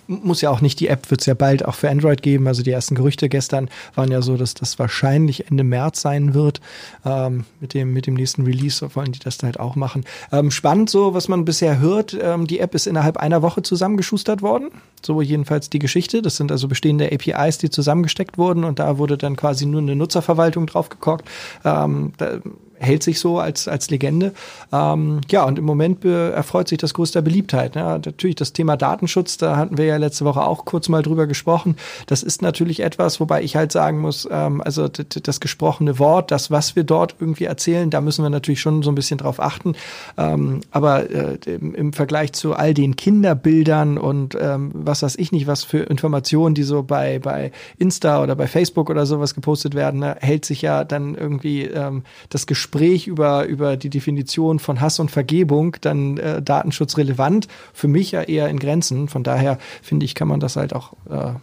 muss 0.07 0.41
ja 0.41 0.51
auch 0.51 0.61
nicht, 0.61 0.79
die 0.79 0.87
App 0.87 1.09
wird 1.09 1.21
es 1.21 1.25
ja 1.25 1.33
bald 1.33 1.65
auch 1.65 1.73
für 1.73 1.89
Android 1.89 2.21
geben. 2.21 2.47
Also 2.47 2.61
die 2.61 2.69
ersten 2.69 2.93
Gerüchte 2.93 3.27
gestern 3.27 3.71
waren 3.95 4.11
ja 4.11 4.21
so, 4.21 4.37
dass 4.37 4.53
das 4.53 4.77
wahrscheinlich 4.77 5.47
Ende 5.49 5.63
März 5.63 6.01
sein 6.01 6.35
wird. 6.35 6.61
Ähm, 7.03 7.45
mit, 7.59 7.73
dem, 7.73 7.91
mit 7.91 8.05
dem 8.05 8.13
nächsten 8.13 8.43
Release 8.43 8.87
wollen 8.95 9.13
die 9.13 9.19
das 9.19 9.39
halt 9.41 9.59
auch 9.59 9.75
machen. 9.75 10.05
Ähm, 10.31 10.51
spannend 10.51 10.91
so, 10.91 11.15
was 11.15 11.27
man 11.27 11.43
bisher 11.43 11.79
hört. 11.79 12.15
Ähm, 12.21 12.45
die 12.45 12.59
App 12.59 12.75
ist 12.75 12.85
innerhalb 12.85 13.17
einer 13.17 13.41
Woche 13.41 13.63
zusammengeschustert 13.63 14.43
worden. 14.43 14.69
So 15.03 15.21
jedenfalls 15.21 15.71
die 15.71 15.79
Geschichte. 15.79 16.21
Das 16.21 16.37
sind 16.37 16.51
also 16.51 16.67
bestehende 16.67 17.11
APIs, 17.11 17.57
die 17.57 17.71
zusammengesteckt 17.71 18.37
wurden 18.37 18.63
und 18.63 18.77
da 18.77 18.99
wurde 18.99 19.17
dann 19.17 19.35
quasi 19.35 19.65
nur 19.65 19.81
eine 19.81 19.95
Nutzerverwaltung 19.95 20.67
draufgekocht. 20.67 21.23
Ähm, 21.63 22.13
da, 22.17 22.41
hält 22.79 23.03
sich 23.03 23.19
so 23.19 23.39
als, 23.39 23.67
als 23.67 23.89
Legende. 23.89 24.33
Ähm, 24.71 25.21
ja, 25.29 25.43
und 25.43 25.59
im 25.59 25.65
Moment 25.65 26.03
erfreut 26.05 26.67
sich 26.67 26.77
das 26.77 26.93
größter 26.93 27.21
Beliebtheit. 27.21 27.75
Ja, 27.75 27.97
natürlich 27.97 28.35
das 28.35 28.53
Thema 28.53 28.77
Datenschutz, 28.77 29.37
da 29.37 29.57
hatten 29.57 29.77
wir 29.77 29.85
ja 29.85 29.97
letzte 29.97 30.25
Woche 30.25 30.41
auch 30.41 30.65
kurz 30.65 30.89
mal 30.89 31.01
drüber 31.01 31.27
gesprochen. 31.27 31.77
Das 32.07 32.23
ist 32.23 32.41
natürlich 32.41 32.81
etwas, 32.81 33.19
wobei 33.19 33.43
ich 33.43 33.55
halt 33.55 33.71
sagen 33.71 33.99
muss, 33.99 34.27
ähm, 34.29 34.61
also 34.61 34.87
das 34.87 35.39
gesprochene 35.39 35.99
Wort, 35.99 36.31
das, 36.31 36.51
was 36.51 36.75
wir 36.75 36.83
dort 36.83 37.15
irgendwie 37.19 37.45
erzählen, 37.45 37.89
da 37.89 38.01
müssen 38.01 38.23
wir 38.23 38.29
natürlich 38.29 38.61
schon 38.61 38.83
so 38.83 38.91
ein 38.91 38.95
bisschen 38.95 39.17
drauf 39.17 39.39
achten. 39.39 39.75
Ähm, 40.17 40.61
aber 40.71 41.09
äh, 41.09 41.37
im, 41.45 41.73
im, 41.75 41.93
Vergleich 41.93 42.33
zu 42.33 42.53
all 42.53 42.73
den 42.73 42.95
Kinderbildern 42.95 43.97
und 43.97 44.37
ähm, 44.39 44.71
was 44.73 45.03
weiß 45.03 45.15
ich 45.17 45.31
nicht, 45.31 45.47
was 45.47 45.63
für 45.63 45.79
Informationen, 45.79 46.55
die 46.55 46.63
so 46.63 46.83
bei, 46.83 47.19
bei 47.19 47.51
Insta 47.77 48.21
oder 48.21 48.35
bei 48.35 48.47
Facebook 48.47 48.89
oder 48.89 49.05
sowas 49.05 49.33
gepostet 49.33 49.75
werden, 49.75 50.01
ne, 50.01 50.17
hält 50.19 50.45
sich 50.45 50.61
ja 50.61 50.83
dann 50.83 51.15
irgendwie 51.15 51.63
ähm, 51.63 52.03
das 52.29 52.47
Gespräch 52.47 52.65
Gespräch 52.75 53.07
über, 53.07 53.45
über 53.45 53.77
die 53.77 53.89
Definition 53.89 54.59
von 54.59 54.81
Hass 54.81 54.99
und 54.99 55.09
Vergebung 55.09 55.77
dann 55.79 56.17
äh, 56.17 56.41
datenschutzrelevant, 56.41 57.47
für 57.73 57.87
mich 57.87 58.11
ja 58.11 58.21
eher 58.21 58.49
in 58.49 58.59
Grenzen. 58.59 59.07
Von 59.07 59.23
daher 59.23 59.59
finde 59.81 60.05
ich, 60.05 60.13
kann 60.13 60.27
man 60.27 60.41
das 60.41 60.57
halt 60.57 60.75
auch 60.75 60.93
äh, 61.09 61.33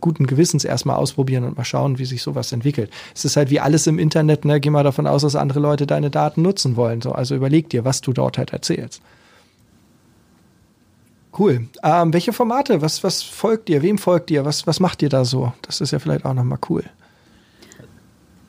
guten 0.00 0.26
Gewissens 0.26 0.64
erstmal 0.64 0.96
ausprobieren 0.96 1.44
und 1.44 1.56
mal 1.56 1.64
schauen, 1.64 1.98
wie 1.98 2.04
sich 2.04 2.22
sowas 2.22 2.50
entwickelt. 2.50 2.90
Es 3.14 3.24
ist 3.24 3.36
halt 3.36 3.50
wie 3.50 3.60
alles 3.60 3.86
im 3.86 4.00
Internet, 4.00 4.44
ne? 4.44 4.58
geh 4.60 4.70
mal 4.70 4.82
davon 4.82 5.06
aus, 5.06 5.22
dass 5.22 5.36
andere 5.36 5.60
Leute 5.60 5.86
deine 5.86 6.10
Daten 6.10 6.42
nutzen 6.42 6.74
wollen. 6.74 7.00
So, 7.00 7.12
also 7.12 7.36
überleg 7.36 7.70
dir, 7.70 7.84
was 7.84 8.00
du 8.00 8.12
dort 8.12 8.36
halt 8.36 8.52
erzählst. 8.52 9.00
Cool. 11.38 11.68
Ähm, 11.84 12.12
welche 12.12 12.32
Formate? 12.32 12.82
Was, 12.82 13.04
was 13.04 13.22
folgt 13.22 13.68
dir? 13.68 13.82
Wem 13.82 13.96
folgt 13.96 14.30
dir? 14.30 14.44
Was, 14.44 14.66
was 14.66 14.80
macht 14.80 15.02
ihr 15.02 15.08
da 15.08 15.24
so? 15.24 15.52
Das 15.62 15.80
ist 15.80 15.92
ja 15.92 16.00
vielleicht 16.00 16.24
auch 16.24 16.34
nochmal 16.34 16.58
cool. 16.68 16.82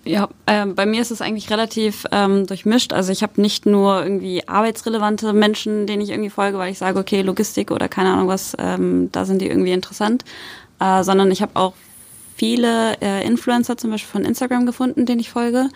Ja, 0.04 0.30
äh, 0.48 0.66
bei 0.66 0.86
mir 0.86 1.02
ist 1.02 1.12
es 1.12 1.22
eigentlich 1.22 1.52
relativ 1.52 2.06
ähm, 2.12 2.48
durchmischt. 2.48 2.92
Also 2.92 3.12
ich 3.12 3.22
habe 3.22 3.40
nicht 3.40 3.68
nur 3.68 4.02
irgendwie 4.02 4.48
arbeitsrelevante 4.48 5.32
Menschen, 5.34 5.86
denen 5.86 6.02
ich 6.02 6.10
irgendwie 6.10 6.32
folge, 6.32 6.58
weil 6.58 6.72
ich 6.72 6.80
sage, 6.80 7.00
okay, 7.00 7.22
Logistik 7.22 7.70
oder 7.70 7.88
keine 7.88 8.12
Ahnung 8.12 8.28
was, 8.28 8.56
ähm, 8.58 9.10
da 9.12 9.26
sind 9.26 9.42
die 9.42 9.48
irgendwie 9.48 9.72
interessant, 9.72 10.26
äh, 10.80 11.04
sondern 11.04 11.30
ich 11.30 11.44
habe 11.44 11.52
auch 11.56 11.74
viele 12.36 13.00
äh, 13.02 13.24
Influencer 13.26 13.78
zum 13.78 13.92
Beispiel 13.92 14.12
von 14.12 14.26
Instagram 14.26 14.66
gefunden, 14.66 15.06
denen 15.06 15.20
ich 15.20 15.30
folge. 15.30 15.70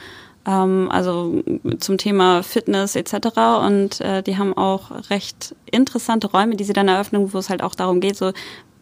Ähm, 0.48 0.90
also 0.92 1.44
zum 1.80 2.00
Thema 2.00 2.42
Fitness 2.42 2.96
etc. 2.96 3.28
Und 3.64 4.02
äh, 4.02 4.24
die 4.24 4.38
haben 4.38 4.58
auch 4.58 5.10
recht 5.12 5.56
interessante 5.70 6.28
Räume, 6.28 6.56
die 6.56 6.64
sie 6.64 6.74
dann 6.74 6.88
eröffnen, 6.88 7.32
wo 7.32 7.38
es 7.38 7.52
halt 7.52 7.62
auch 7.62 7.76
darum 7.76 8.00
geht, 8.00 8.18
so 8.18 8.32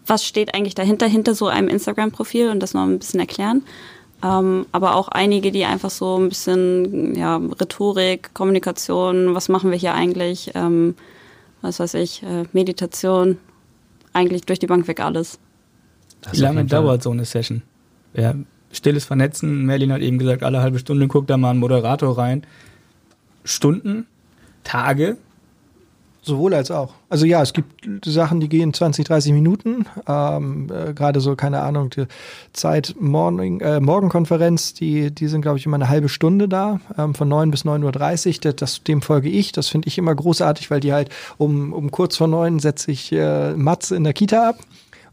was 0.05 0.25
steht 0.25 0.53
eigentlich 0.53 0.75
dahinter, 0.75 1.07
hinter 1.07 1.33
so 1.35 1.47
einem 1.47 1.67
Instagram-Profil 1.67 2.49
und 2.49 2.59
das 2.59 2.73
noch 2.73 2.83
ein 2.83 2.99
bisschen 2.99 3.19
erklären. 3.19 3.63
Ähm, 4.23 4.65
aber 4.71 4.95
auch 4.95 5.09
einige, 5.09 5.51
die 5.51 5.65
einfach 5.65 5.89
so 5.89 6.17
ein 6.17 6.29
bisschen 6.29 7.15
ja, 7.15 7.35
Rhetorik, 7.37 8.33
Kommunikation, 8.33 9.35
was 9.35 9.49
machen 9.49 9.69
wir 9.69 9.77
hier 9.77 9.93
eigentlich, 9.93 10.51
ähm, 10.55 10.95
was 11.61 11.79
weiß 11.79 11.95
ich, 11.95 12.23
äh, 12.23 12.45
Meditation, 12.53 13.37
eigentlich 14.13 14.43
durch 14.43 14.59
die 14.59 14.67
Bank 14.67 14.87
weg 14.87 15.01
alles. 15.01 15.39
Wie 16.31 16.39
lange 16.39 16.63
dauert 16.63 17.03
so 17.03 17.11
eine 17.11 17.25
Session? 17.25 17.63
Ja, 18.13 18.33
stilles 18.71 19.03
Vernetzen, 19.03 19.65
Merlin 19.65 19.91
hat 19.91 20.01
eben 20.01 20.19
gesagt, 20.19 20.43
alle 20.43 20.61
halbe 20.61 20.79
Stunde 20.79 21.07
guckt 21.07 21.29
da 21.29 21.35
mal 21.35 21.51
ein 21.51 21.57
Moderator 21.57 22.17
rein. 22.17 22.45
Stunden? 23.43 24.07
Tage? 24.63 25.17
Sowohl 26.25 26.53
als 26.53 26.71
auch. 26.71 26.93
Also 27.09 27.25
ja, 27.25 27.41
es 27.41 27.51
gibt 27.51 27.85
Sachen, 28.05 28.39
die 28.39 28.47
gehen 28.47 28.73
20, 28.73 29.05
30 29.05 29.33
Minuten. 29.33 29.85
Ähm, 30.07 30.69
äh, 30.71 30.93
Gerade 30.93 31.19
so, 31.19 31.35
keine 31.35 31.59
Ahnung, 31.59 31.89
die 31.89 32.05
Zeit 32.53 32.95
Morning, 32.97 33.59
äh, 33.59 33.81
Morgenkonferenz, 33.81 34.73
die, 34.73 35.11
die 35.11 35.27
sind, 35.27 35.41
glaube 35.41 35.57
ich, 35.57 35.65
immer 35.65 35.75
eine 35.75 35.89
halbe 35.89 36.07
Stunde 36.07 36.47
da, 36.47 36.79
ähm, 36.97 37.13
von 37.13 37.27
9 37.27 37.51
bis 37.51 37.65
9.30 37.65 38.35
Uhr. 38.35 38.41
Das, 38.41 38.55
das, 38.55 38.83
dem 38.83 39.01
folge 39.01 39.27
ich. 39.27 39.51
Das 39.51 39.67
finde 39.67 39.89
ich 39.89 39.97
immer 39.97 40.15
großartig, 40.15 40.71
weil 40.71 40.79
die 40.79 40.93
halt 40.93 41.09
um, 41.37 41.73
um 41.73 41.91
kurz 41.91 42.15
vor 42.15 42.29
neun 42.29 42.59
setze 42.59 42.91
ich 42.91 43.11
äh, 43.11 43.53
Mats 43.55 43.91
in 43.91 44.05
der 44.05 44.13
Kita 44.13 44.49
ab. 44.49 44.59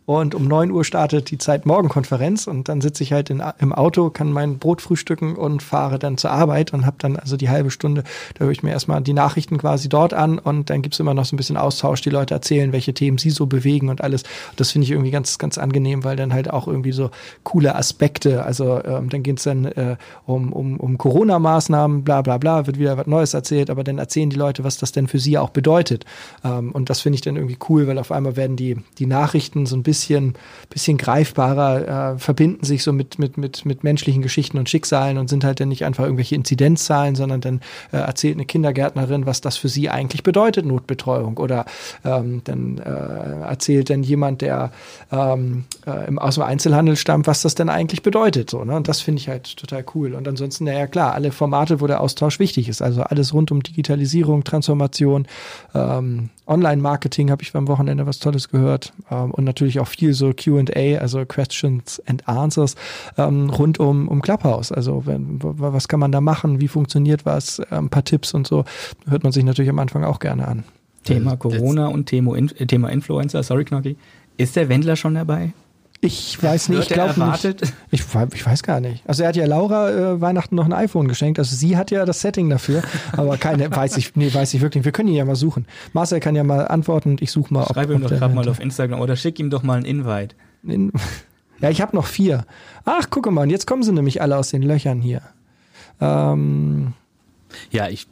Und 0.07 0.35
um 0.35 0.49
9 0.49 0.73
Uhr 0.73 0.85
startet 0.85 1.31
die 1.31 1.39
Zeit-Morgen-Konferenz 1.39 2.49
und 2.49 2.69
dann 2.69 2.81
sitze 2.81 3.05
ich 3.05 3.13
halt 3.13 3.31
in, 3.31 3.41
im 3.59 3.73
Auto, 3.73 4.11
kann 4.11 4.33
mein 4.33 4.59
Brot 4.59 4.83
frühstücken 4.83 5.37
und 5.37 5.63
fahre 5.63 6.01
dann 6.01 6.17
zur 6.17 6.33
Arbeit 6.33 6.73
und 6.73 6.85
habe 6.85 6.97
dann 6.99 7.17
also 7.17 7.37
die 7.37 7.49
halbe 7.49 7.71
Stunde, 7.71 8.03
da 8.35 8.45
höre 8.45 8.51
ich 8.51 8.65
mir 8.65 8.71
erstmal 8.71 9.01
die 9.03 9.13
Nachrichten 9.13 9.59
quasi 9.59 9.89
dort 9.89 10.13
an 10.13 10.41
und 10.41 10.69
dann 10.69 10.83
gibt's 10.83 10.99
immer 10.99 11.15
noch 11.15 11.27
so 11.27 11.35
ein 11.35 11.37
bisschen 11.37 11.57
Austausch, 11.57 12.01
die 12.01 12.11
Leute 12.11 12.35
erzählen, 12.35 12.73
welche 12.73 12.93
Themen 12.93 13.19
sie 13.19 13.31
so 13.31 13.47
bewegen 13.47 13.89
und 13.89 14.01
alles. 14.01 14.25
Das 14.57 14.73
finde 14.73 14.87
ich 14.87 14.91
irgendwie 14.91 15.13
ganz, 15.13 15.39
ganz 15.39 15.59
angenehm, 15.59 16.03
weil 16.03 16.17
dann 16.17 16.33
halt 16.33 16.51
auch 16.51 16.67
irgendwie 16.67 16.93
so 16.93 17.11
coole 17.45 17.77
Aspekte, 17.77 18.43
also 18.45 18.83
ähm, 18.83 19.11
dann 19.11 19.23
geht's 19.23 19.45
dann 19.45 19.67
äh, 19.67 19.97
um, 20.27 20.53
um, 20.53 20.81
um 20.81 20.99
Corona-Maßnahmen, 20.99 22.03
bla 22.03 22.23
bla 22.23 22.39
bla, 22.39 22.67
wird 22.67 22.81
wieder 22.81 22.97
was 22.97 23.07
Neues 23.07 23.33
erzählt, 23.33 23.71
aber 23.71 23.85
dann 23.85 23.99
erzählen 23.99 24.31
die 24.31 24.37
Leute, 24.37 24.65
was 24.65 24.77
das 24.77 24.91
denn 24.91 25.07
für 25.07 25.21
sie 25.21 25.39
auch 25.39 25.51
bedeutet. 25.51 26.05
Ähm, 26.43 26.73
und 26.73 26.91
das 26.91 27.01
finde 27.01 27.15
ich 27.15 27.21
dann 27.21 27.37
irgendwie 27.37 27.59
cool, 27.69 27.87
weil 27.87 27.99
auf 27.99 28.11
einmal 28.11 28.35
werden 28.35 28.57
die, 28.57 28.77
die 28.99 29.07
Nachrichten 29.07 29.67
so 29.67 29.77
ein 29.77 29.85
bisschen 29.85 29.90
bisschen, 29.91 30.35
bisschen 30.69 30.99
greifbarer, 30.99 32.13
äh, 32.15 32.19
verbinden 32.19 32.65
sich 32.65 32.85
so 32.85 32.93
mit, 32.93 33.19
mit, 33.19 33.37
mit, 33.37 33.65
mit 33.65 33.83
menschlichen 33.83 34.23
Geschichten 34.23 34.57
und 34.57 34.69
Schicksalen 34.69 35.19
und 35.19 35.29
sind 35.29 35.43
halt 35.43 35.59
dann 35.59 35.69
nicht 35.69 35.85
einfach 35.85 36.05
irgendwelche 36.05 36.37
Inzidenzzahlen, 36.37 37.17
sondern 37.17 37.41
dann 37.41 37.61
äh, 37.91 37.97
erzählt 37.97 38.37
eine 38.37 38.45
Kindergärtnerin, 38.45 39.27
was 39.27 39.41
das 39.41 39.57
für 39.57 39.69
sie 39.69 39.91
eigentlich 39.91 40.23
bedeutet, 40.23 40.65
Notbetreuung. 40.65 41.39
Oder 41.39 41.65
ähm, 42.05 42.43
dann 42.45 42.79
äh, 42.79 43.49
erzählt 43.49 43.91
dann 43.91 44.05
jemand, 44.05 44.43
der 44.43 44.71
ähm, 45.11 45.65
äh, 45.87 46.17
aus 46.17 46.37
dem 46.37 46.45
Einzelhandel 46.45 46.95
stammt, 46.95 47.27
was 47.27 47.43
das 47.43 47.57
denn 47.57 47.69
eigentlich 47.69 48.03
bedeutet. 48.03 48.49
So, 48.49 48.65
ne? 48.65 48.77
Und 48.77 48.87
das 48.87 49.01
finde 49.01 49.21
ich 49.21 49.29
halt 49.29 49.57
total 49.57 49.85
cool. 49.97 50.15
Und 50.15 50.29
ansonsten, 50.29 50.65
naja 50.65 50.87
klar, 50.87 51.15
alle 51.15 51.33
Formate, 51.33 51.81
wo 51.81 51.89
der 51.89 52.01
Austausch 52.01 52.39
wichtig 52.39 52.69
ist. 52.69 52.81
Also 52.81 53.03
alles 53.03 53.35
rund 53.35 53.51
um 53.51 53.61
Digitalisierung, 53.61 54.45
Transformation, 54.45 55.27
ähm, 55.75 56.31
Online-Marketing 56.51 57.31
habe 57.31 57.43
ich 57.43 57.53
beim 57.53 57.69
Wochenende 57.69 58.07
was 58.07 58.19
Tolles 58.19 58.49
gehört. 58.49 58.93
Ähm, 59.11 59.31
und 59.31 59.45
natürlich 59.45 59.80
auch 59.81 59.89
viel 59.89 60.13
so 60.13 60.33
QA, 60.33 60.99
also 60.99 61.25
Questions 61.25 62.01
and 62.07 62.27
Answers, 62.29 62.77
ähm, 63.17 63.51
rund 63.51 63.81
um, 63.81 64.09
um 64.09 64.23
Clubhouse. 64.23 64.73
Also 64.73 65.07
wenn, 65.07 65.39
was 65.41 65.89
kann 65.89 66.01
man 66.01 66.13
da 66.13 66.21
machen, 66.21 66.61
wie 66.61 66.69
funktioniert 66.69 67.27
was, 67.27 67.61
ein 67.71 67.89
paar 67.89 68.05
Tipps 68.05 68.35
und 68.35 68.47
so, 68.47 68.65
hört 69.09 69.23
man 69.23 69.33
sich 69.33 69.45
natürlich 69.45 69.71
am 69.71 69.79
Anfang 69.79 70.05
auch 70.05 70.19
gerne 70.19 70.47
an. 70.47 70.65
Thema 71.05 71.37
Corona 71.37 71.89
und 71.89 72.07
Thema, 72.07 72.37
Thema 72.37 72.91
Influencer, 72.91 73.43
sorry 73.43 73.65
Knocki. 73.65 73.97
Ist 74.37 74.57
der 74.57 74.69
Wendler 74.69 74.97
schon 74.97 75.15
dabei? 75.15 75.53
Ich 76.03 76.43
weiß 76.43 76.71
nicht, 76.71 76.81
ich 76.81 76.89
glaube 76.89 77.23
nicht. 77.23 77.45
Ich, 77.91 78.01
ich, 78.33 78.47
weiß 78.47 78.63
gar 78.63 78.81
nicht. 78.81 79.07
Also 79.07 79.23
er 79.23 79.29
hat 79.29 79.37
ja 79.37 79.45
Laura 79.45 79.91
äh, 79.91 80.21
Weihnachten 80.21 80.55
noch 80.55 80.65
ein 80.65 80.73
iPhone 80.73 81.09
geschenkt. 81.09 81.39
Also 81.39 81.55
sie 81.55 81.77
hat 81.77 81.91
ja 81.91 82.07
das 82.07 82.23
Setting 82.23 82.49
dafür, 82.49 82.83
aber 83.13 83.37
keine, 83.37 83.71
weiß 83.77 83.99
ich, 83.99 84.17
nee, 84.17 84.33
weiß 84.33 84.55
ich 84.55 84.63
wirklich. 84.63 84.85
Wir 84.87 84.93
können 84.93 85.11
ihn 85.11 85.17
ja 85.17 85.27
mal 85.27 85.37
suchen. 85.37 85.67
Marcel 85.93 86.19
kann 86.21 86.35
ja 86.35 86.43
mal 86.43 86.67
antworten 86.69 87.11
und 87.11 87.23
ich 87.23 87.31
suche 87.31 87.53
mal. 87.53 87.67
Schreib 87.67 87.91
ihm 87.91 88.01
doch 88.01 88.09
gerade 88.09 88.35
mal 88.35 88.49
auf 88.49 88.61
Instagram 88.61 89.01
oder 89.01 89.15
schick 89.15 89.39
ihm 89.39 89.51
doch 89.51 89.63
mal 89.63 89.77
ein 89.77 89.85
Invite. 89.85 90.35
In, 90.63 90.91
ja, 91.61 91.69
ich 91.69 91.83
habe 91.83 91.95
noch 91.95 92.07
vier. 92.07 92.47
Ach, 92.87 93.11
gucke 93.11 93.31
mal, 93.31 93.43
und 93.43 93.51
jetzt 93.51 93.67
kommen 93.67 93.83
sie 93.83 93.93
nämlich 93.93 94.23
alle 94.23 94.39
aus 94.39 94.51
den 94.51 94.63
Löchern 94.63 95.03
hier. 95.03 95.21
Ähm, 96.01 96.95
ja, 97.71 97.89
ich 97.89 98.07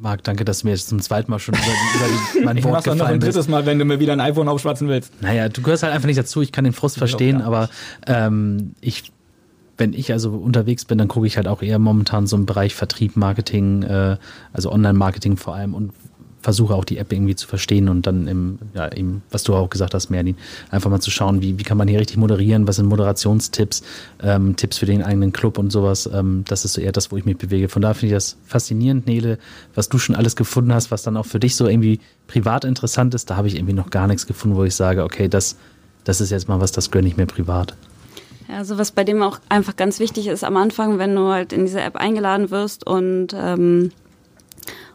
Marc, 0.00 0.24
danke, 0.24 0.44
dass 0.44 0.60
du 0.60 0.66
mir 0.66 0.72
jetzt 0.72 0.88
zum 0.88 1.00
zweiten 1.00 1.30
Mal 1.30 1.38
schon 1.38 1.54
über, 1.54 1.64
über 1.64 2.44
mein 2.44 2.56
ich 2.56 2.64
Wort 2.64 2.84
gefallen 2.84 2.98
noch 2.98 3.06
ein 3.06 3.20
drittes 3.20 3.48
Mal, 3.48 3.66
wenn 3.66 3.78
du 3.78 3.84
mir 3.84 4.00
wieder 4.00 4.12
ein 4.12 4.20
iPhone 4.20 4.48
aufschwatzen 4.48 4.88
willst. 4.88 5.12
Naja, 5.22 5.48
du 5.48 5.62
gehörst 5.62 5.82
halt 5.82 5.92
einfach 5.92 6.06
nicht 6.06 6.18
dazu. 6.18 6.42
Ich 6.42 6.52
kann 6.52 6.64
den 6.64 6.72
Frust 6.72 6.98
verstehen, 6.98 7.42
aber 7.42 7.68
ähm, 8.06 8.74
ich 8.80 9.12
wenn 9.76 9.92
ich 9.92 10.12
also 10.12 10.30
unterwegs 10.30 10.84
bin, 10.84 10.98
dann 10.98 11.08
gucke 11.08 11.26
ich 11.26 11.36
halt 11.36 11.48
auch 11.48 11.62
eher 11.62 11.78
momentan 11.78 12.26
so 12.26 12.36
im 12.36 12.46
Bereich 12.46 12.74
Vertrieb, 12.74 13.16
Marketing, 13.16 13.82
äh, 13.82 14.16
also 14.52 14.70
Online-Marketing 14.70 15.36
vor 15.36 15.54
allem 15.56 15.74
und 15.74 15.92
versuche 16.44 16.74
auch 16.74 16.84
die 16.84 16.98
App 16.98 17.10
irgendwie 17.10 17.34
zu 17.34 17.48
verstehen 17.48 17.88
und 17.88 18.06
dann 18.06 18.28
im, 18.28 18.58
ja, 18.74 18.92
eben, 18.92 19.22
was 19.30 19.44
du 19.44 19.54
auch 19.54 19.70
gesagt 19.70 19.94
hast, 19.94 20.10
Merlin, 20.10 20.36
einfach 20.70 20.90
mal 20.90 21.00
zu 21.00 21.10
schauen, 21.10 21.40
wie, 21.40 21.58
wie 21.58 21.62
kann 21.62 21.78
man 21.78 21.88
hier 21.88 21.98
richtig 21.98 22.18
moderieren, 22.18 22.68
was 22.68 22.76
sind 22.76 22.86
Moderationstipps, 22.86 23.82
ähm, 24.22 24.54
Tipps 24.54 24.76
für 24.76 24.84
den 24.84 25.02
eigenen 25.02 25.32
Club 25.32 25.56
und 25.56 25.72
sowas. 25.72 26.08
Ähm, 26.12 26.44
das 26.46 26.66
ist 26.66 26.74
so 26.74 26.82
eher 26.82 26.92
das, 26.92 27.10
wo 27.10 27.16
ich 27.16 27.24
mich 27.24 27.38
bewege. 27.38 27.70
Von 27.70 27.80
daher 27.80 27.94
finde 27.94 28.14
ich 28.14 28.16
das 28.16 28.36
faszinierend, 28.44 29.06
Nele, 29.06 29.38
was 29.74 29.88
du 29.88 29.98
schon 29.98 30.14
alles 30.14 30.36
gefunden 30.36 30.74
hast, 30.74 30.90
was 30.90 31.02
dann 31.02 31.16
auch 31.16 31.26
für 31.26 31.40
dich 31.40 31.56
so 31.56 31.66
irgendwie 31.66 31.98
privat 32.26 32.66
interessant 32.66 33.14
ist. 33.14 33.30
Da 33.30 33.36
habe 33.36 33.48
ich 33.48 33.56
irgendwie 33.56 33.72
noch 33.72 33.88
gar 33.88 34.06
nichts 34.06 34.26
gefunden, 34.26 34.58
wo 34.58 34.64
ich 34.64 34.74
sage, 34.74 35.02
okay, 35.02 35.28
das, 35.28 35.56
das 36.04 36.20
ist 36.20 36.28
jetzt 36.28 36.46
mal 36.46 36.60
was, 36.60 36.72
das 36.72 36.90
gönne 36.90 37.08
ich 37.08 37.16
mir 37.16 37.26
privat. 37.26 37.74
Also 38.54 38.76
was 38.76 38.92
bei 38.92 39.04
dem 39.04 39.22
auch 39.22 39.40
einfach 39.48 39.76
ganz 39.76 39.98
wichtig 39.98 40.26
ist 40.26 40.44
am 40.44 40.58
Anfang, 40.58 40.98
wenn 40.98 41.14
du 41.14 41.28
halt 41.28 41.54
in 41.54 41.64
diese 41.64 41.80
App 41.80 41.96
eingeladen 41.96 42.50
wirst 42.50 42.86
und 42.86 43.28
ähm, 43.34 43.92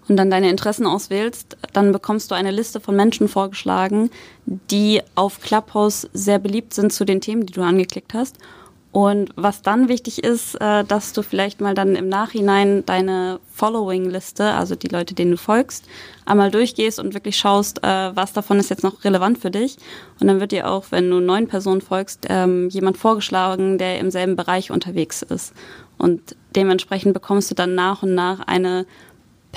und 0.10 0.18
dann 0.18 0.30
deine 0.30 0.50
Interessen 0.50 0.86
auswählst, 0.86 1.58
dann 1.74 1.92
bekommst 1.92 2.32
du 2.32 2.36
eine 2.36 2.52
Liste 2.52 2.80
von 2.80 2.96
Menschen 2.96 3.28
vorgeschlagen, 3.28 4.10
die 4.46 5.02
auf 5.16 5.40
Clubhouse 5.42 6.10
sehr 6.14 6.40
beliebt 6.40 6.74
sind 6.74 6.92
zu 6.92 7.06
den 7.06 7.22
Themen, 7.22 7.46
die 7.46 7.54
du 7.54 7.62
angeklickt 7.62 8.14
hast. 8.14 8.38
Und 8.92 9.30
was 9.36 9.62
dann 9.62 9.88
wichtig 9.88 10.24
ist, 10.24 10.56
äh, 10.56 10.84
dass 10.84 11.14
du 11.14 11.22
vielleicht 11.22 11.62
mal 11.62 11.76
dann 11.76 11.96
im 11.96 12.10
Nachhinein 12.10 12.84
deine 12.88 13.40
Following-Liste, 13.54 14.46
also 14.54 14.74
die 14.74 14.88
Leute, 14.88 15.14
denen 15.14 15.32
du 15.32 15.38
folgst, 15.38 15.86
einmal 16.26 16.50
durchgehst 16.50 17.00
und 17.00 17.14
wirklich 17.14 17.38
schaust, 17.38 17.84
äh, 17.84 18.16
was 18.16 18.34
davon 18.34 18.58
ist 18.58 18.72
jetzt 18.72 18.84
noch 18.84 19.04
relevant 19.04 19.38
für 19.38 19.52
dich. 19.52 19.78
Und 20.20 20.26
dann 20.26 20.40
wird 20.40 20.52
dir 20.52 20.68
auch, 20.72 20.86
wenn 20.90 21.08
du 21.08 21.20
neun 21.20 21.48
Personen 21.48 21.82
folgst, 21.82 22.26
ähm, 22.30 22.70
jemand 22.70 22.98
vorgeschlagen, 22.98 23.78
der 23.78 24.00
im 24.00 24.10
selben 24.10 24.36
Bereich 24.36 24.72
unterwegs 24.72 25.22
ist. 25.22 25.54
Und 26.00 26.36
dementsprechend 26.56 27.14
bekommst 27.14 27.52
du 27.52 27.56
dann 27.56 27.76
nach 27.76 28.02
und 28.02 28.16
nach 28.16 28.40
eine 28.40 28.88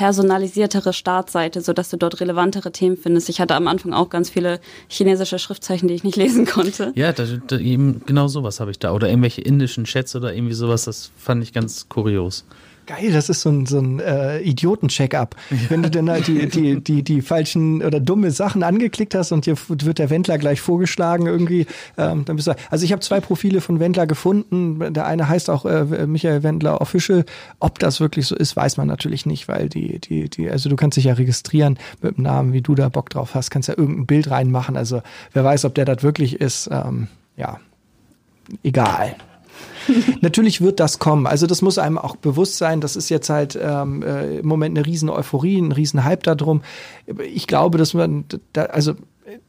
personalisiertere 0.03 0.93
Startseite, 0.93 1.61
so 1.61 1.73
dass 1.73 1.89
du 1.91 1.97
dort 1.97 2.21
relevantere 2.21 2.73
Themen 2.73 2.97
findest. 2.97 3.29
Ich 3.29 3.41
hatte 3.41 3.55
am 3.55 3.69
Anfang 3.69 3.93
auch 3.93 4.11
ganz 4.11 4.31
viele 4.31 4.59
chinesische 4.89 5.39
Schriftzeichen, 5.39 5.87
die 5.87 5.95
ich 5.95 6.03
nicht 6.03 6.17
lesen 6.25 6.45
konnte. 6.45 6.91
Ja, 6.97 7.13
da, 7.13 7.25
da, 7.47 7.57
eben 7.57 8.03
genau 8.05 8.27
sowas 8.27 8.59
habe 8.59 8.73
ich 8.73 8.81
da. 8.81 8.93
Oder 8.93 9.09
irgendwelche 9.09 9.43
indischen 9.43 9.85
Chats 9.85 10.17
oder 10.17 10.35
irgendwie 10.35 10.55
sowas, 10.55 10.87
das 10.87 11.13
fand 11.17 11.45
ich 11.45 11.53
ganz 11.53 11.89
kurios. 11.89 12.45
Geil, 12.87 13.13
das 13.13 13.29
ist 13.29 13.43
so 13.43 13.51
ein, 13.51 13.67
so 13.67 13.79
ein 13.79 14.01
äh, 14.01 14.41
Idioten-Check-up. 14.41 15.37
Ja. 15.51 15.57
Wenn 15.69 15.85
du 15.85 15.91
dann 15.91 16.11
halt 16.11 16.27
die, 16.27 16.49
die, 16.49 16.81
die, 16.83 17.03
die 17.05 17.23
falschen 17.23 17.83
oder 17.83 18.01
dumme 18.01 18.33
Sachen 18.33 18.65
angeklickt 18.65 19.15
hast 19.15 19.31
und 19.31 19.47
dir 19.47 19.57
wird 19.69 19.99
der 19.99 20.11
Wendler 20.11 20.37
gleich 20.37 20.61
vorgeschlagen 20.61 21.27
irgendwie, 21.27 21.67
ähm, 21.97 22.25
dann 22.25 22.37
bist 22.37 22.49
du. 22.49 22.57
Also 22.71 22.85
ich 22.85 22.93
habe 22.93 23.01
zwei 23.01 23.21
Profile 23.21 23.61
von 23.61 23.79
Wendler 23.79 24.07
gefunden. 24.07 24.93
Der 24.93 25.07
eine 25.07 25.29
heißt 25.29 25.49
auch 25.49 25.65
äh, 25.65 26.07
Michael 26.07 26.43
Wendler 26.43 26.81
Official. 26.81 27.25
Ob 27.61 27.79
das 27.79 28.01
wirklich 28.01 28.27
so 28.27 28.35
ist, 28.35 28.57
weiß 28.57 28.77
man 28.79 28.89
natürlich 28.89 29.27
nicht, 29.27 29.47
weil 29.47 29.69
die, 29.69 30.01
die, 30.01 30.29
die, 30.29 30.51
also 30.51 30.69
du 30.69 30.75
kannst 30.75 30.97
dich 30.97 31.05
ja 31.05 31.15
registrieren 31.15 31.79
mit 32.01 32.17
dem 32.17 32.25
Namen, 32.25 32.53
wie 32.53 32.63
du 32.63 32.75
da 32.75 32.89
Bock 32.89 33.11
drauf 33.11 33.35
hast, 33.35 33.51
kannst 33.51 33.69
ja 33.69 33.79
irgendein 33.79 34.07
Bild 34.07 34.31
reinmachen. 34.31 34.77
Also 34.77 35.03
wer 35.33 35.45
weiß, 35.45 35.65
ob 35.67 35.77
der 35.77 35.85
das 35.85 36.03
wirklich 36.03 36.41
ist, 36.41 36.69
ähm, 36.73 37.07
ja, 37.37 37.61
egal. 38.65 39.15
Natürlich 40.21 40.61
wird 40.61 40.81
das 40.81 40.99
kommen. 40.99 41.27
Also 41.27 41.47
das 41.47 41.63
muss 41.63 41.79
einem 41.79 41.99
auch 41.99 42.17
bewusst 42.17 42.59
sein. 42.59 42.81
Das 42.81 42.97
ist 42.97 43.09
jetzt 43.09 43.31
halt 43.31 43.59
ähm, 43.61 44.03
äh, 44.03 44.39
im 44.39 44.47
Moment 44.47 44.77
eine 44.77 44.87
riesen 44.87 45.09
Euphorie, 45.09 45.59
ein 45.59 45.73
riesen 45.73 46.05
Hype 46.05 46.23
darum. 46.23 46.63
Ich 47.33 47.47
glaube, 47.47 47.79
dass 47.79 47.95
man, 47.95 48.25
da, 48.53 48.65
also 48.67 48.95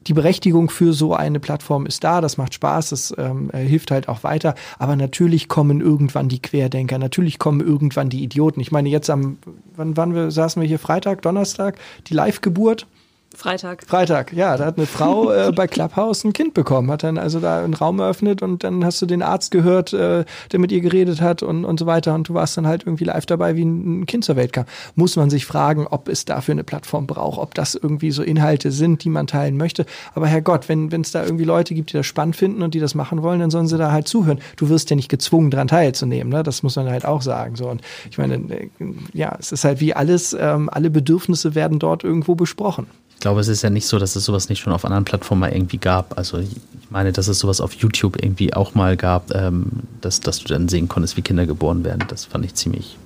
die 0.08 0.13
Berechtigung 0.13 0.69
für 0.69 0.93
so 0.93 1.13
eine 1.13 1.39
Plattform 1.39 1.86
ist 1.86 2.04
da, 2.04 2.21
das 2.21 2.38
macht 2.38 2.54
Spaß, 2.54 2.89
das 2.89 3.13
ähm, 3.17 3.49
hilft 3.54 3.91
halt 3.91 4.08
auch 4.08 4.23
weiter. 4.23 4.56
Aber 4.78 4.95
natürlich 4.95 5.47
kommen 5.47 5.82
irgendwann 5.82 6.30
die 6.30 6.41
Querdenker, 6.41 6.97
natürlich 6.97 7.39
kommen 7.39 7.62
irgendwann 7.62 8.10
die 8.10 8.23
Idioten. 8.23 8.60
Ich 8.60 8.71
meine, 8.71 8.89
jetzt 8.89 9.10
am, 9.10 9.38
wann, 9.76 9.97
wann 9.97 10.13
wir, 10.13 10.32
saßen 10.32 10.62
wir 10.62 10.67
hier 10.67 10.80
Freitag, 10.80 11.21
Donnerstag, 11.21 11.78
die 12.08 12.13
Live-Geburt 12.13 12.88
Freitag. 13.36 13.84
Freitag, 13.88 14.34
ja. 14.34 14.58
Da 14.58 14.65
hat 14.65 14.78
eine 14.78 14.86
Frau 14.86 15.32
äh, 15.34 15.52
bei 15.52 15.67
Clubhouse 15.67 16.24
ein 16.24 16.34
Kind 16.34 16.54
bekommen, 16.54 16.91
hat 16.91 17.04
dann 17.04 17.17
also 17.17 17.39
da 17.39 17.63
einen 17.63 17.74
Raum 17.74 18.00
eröffnet 18.00 18.41
und 18.41 18.63
dann 18.63 18.86
hast 18.86 19.02
du 19.02 19.06
den 19.06 19.22
Arzt 19.22 19.52
gehört, 19.52 19.93
äh, 19.93 20.24
der 20.52 20.60
mit 20.60 20.72
ihr 20.72 20.82
geredet 20.82 21.22
hat 21.22 21.43
und, 21.43 21.65
und 21.65 21.80
so 21.80 21.86
weiter. 21.86 22.13
Und 22.13 22.30
du 22.30 22.34
warst 22.34 22.58
dann 22.58 22.67
halt 22.67 22.84
irgendwie 22.86 23.06
live 23.06 23.26
dabei, 23.26 23.56
wie 23.56 23.63
ein 23.63 24.06
Kind 24.06 24.24
zur 24.24 24.36
Welt 24.36 24.54
kam. 24.54 24.65
Muss 24.96 25.15
man 25.15 25.30
sich 25.30 25.46
fragen, 25.46 25.88
ob 25.88 26.08
es 26.08 26.26
dafür 26.26 26.54
eine 26.54 26.63
Plattform 26.63 27.08
braucht, 27.08 27.39
ob 27.39 27.56
das 27.56 27.76
irgendwie 27.76 28.12
so 28.12 28.24
Inhalte 28.24 28.72
sind, 28.72 29.04
die 29.04 29.10
man 29.10 29.28
teilen 29.28 29.58
möchte. 29.58 29.86
Aber 30.13 30.28
Herrgott, 30.28 30.69
wenn 30.69 30.89
es 31.02 31.12
da 31.12 31.24
irgendwie 31.24 31.46
Leute 31.46 31.74
gibt, 31.74 31.91
die 31.91 31.98
das 31.98 32.06
spannend 32.06 32.36
finden 32.36 32.62
und 32.62 32.74
die 32.74 32.80
das 32.80 32.96
machen 32.96 33.24
wollen, 33.24 33.39
dann 33.39 33.52
sollen 33.52 33.67
sie 33.67 33.78
da 33.78 33.91
halt 33.91 34.08
zuhören. 34.08 34.39
Du 34.58 34.69
wirst 34.69 34.89
ja 34.89 34.96
nicht 34.96 35.10
gezwungen, 35.10 35.50
daran 35.50 35.67
teilzunehmen. 35.67 36.32
Ne? 36.32 36.43
Das 36.43 36.63
muss 36.63 36.76
man 36.76 36.89
halt 36.89 37.06
auch 37.06 37.22
sagen. 37.22 37.56
So. 37.56 37.69
Und 37.69 37.82
ich 38.10 38.17
meine, 38.17 38.36
äh, 38.36 38.69
ja, 39.13 39.36
es 39.39 39.52
ist 39.52 39.63
halt 39.63 39.80
wie 39.80 39.93
alles, 39.93 40.36
ähm, 40.39 40.69
alle 40.72 40.89
Bedürfnisse 40.89 41.56
werden 41.56 41.80
dort 41.80 42.04
irgendwo 42.04 42.36
besprochen. 42.36 42.88
Ich 43.24 43.26
glaube, 43.26 43.40
es 43.40 43.48
ist 43.48 43.62
ja 43.62 43.70
nicht 43.70 43.88
so, 43.88 44.00
dass 44.00 44.18
es 44.18 44.26
sowas 44.26 44.50
nicht 44.50 44.60
schon 44.60 44.74
auf 44.74 44.84
anderen 44.84 45.06
Plattformen 45.06 45.40
mal 45.40 45.54
irgendwie 45.54 45.78
gab. 45.78 46.18
Also 46.18 46.40
ich 46.40 46.58
meine, 46.90 47.14
dass 47.14 47.30
es 47.30 47.40
sowas 47.40 47.62
auf 47.62 47.72
YouTube 47.72 48.22
irgendwie 48.22 48.54
auch 48.54 48.76
mal 48.76 48.98
gab, 48.98 49.34
ähm, 49.34 49.68
dass, 50.02 50.20
dass 50.20 50.40
du 50.40 50.50
dann 50.50 50.68
sehen 50.68 50.90
konntest, 50.90 51.16
wie 51.16 51.22
Kinder 51.22 51.46
geboren 51.46 51.86
werden. 51.86 52.04
Das 52.10 52.26
fand 52.26 52.44
ich 52.44 52.54
ziemlich 52.56 52.98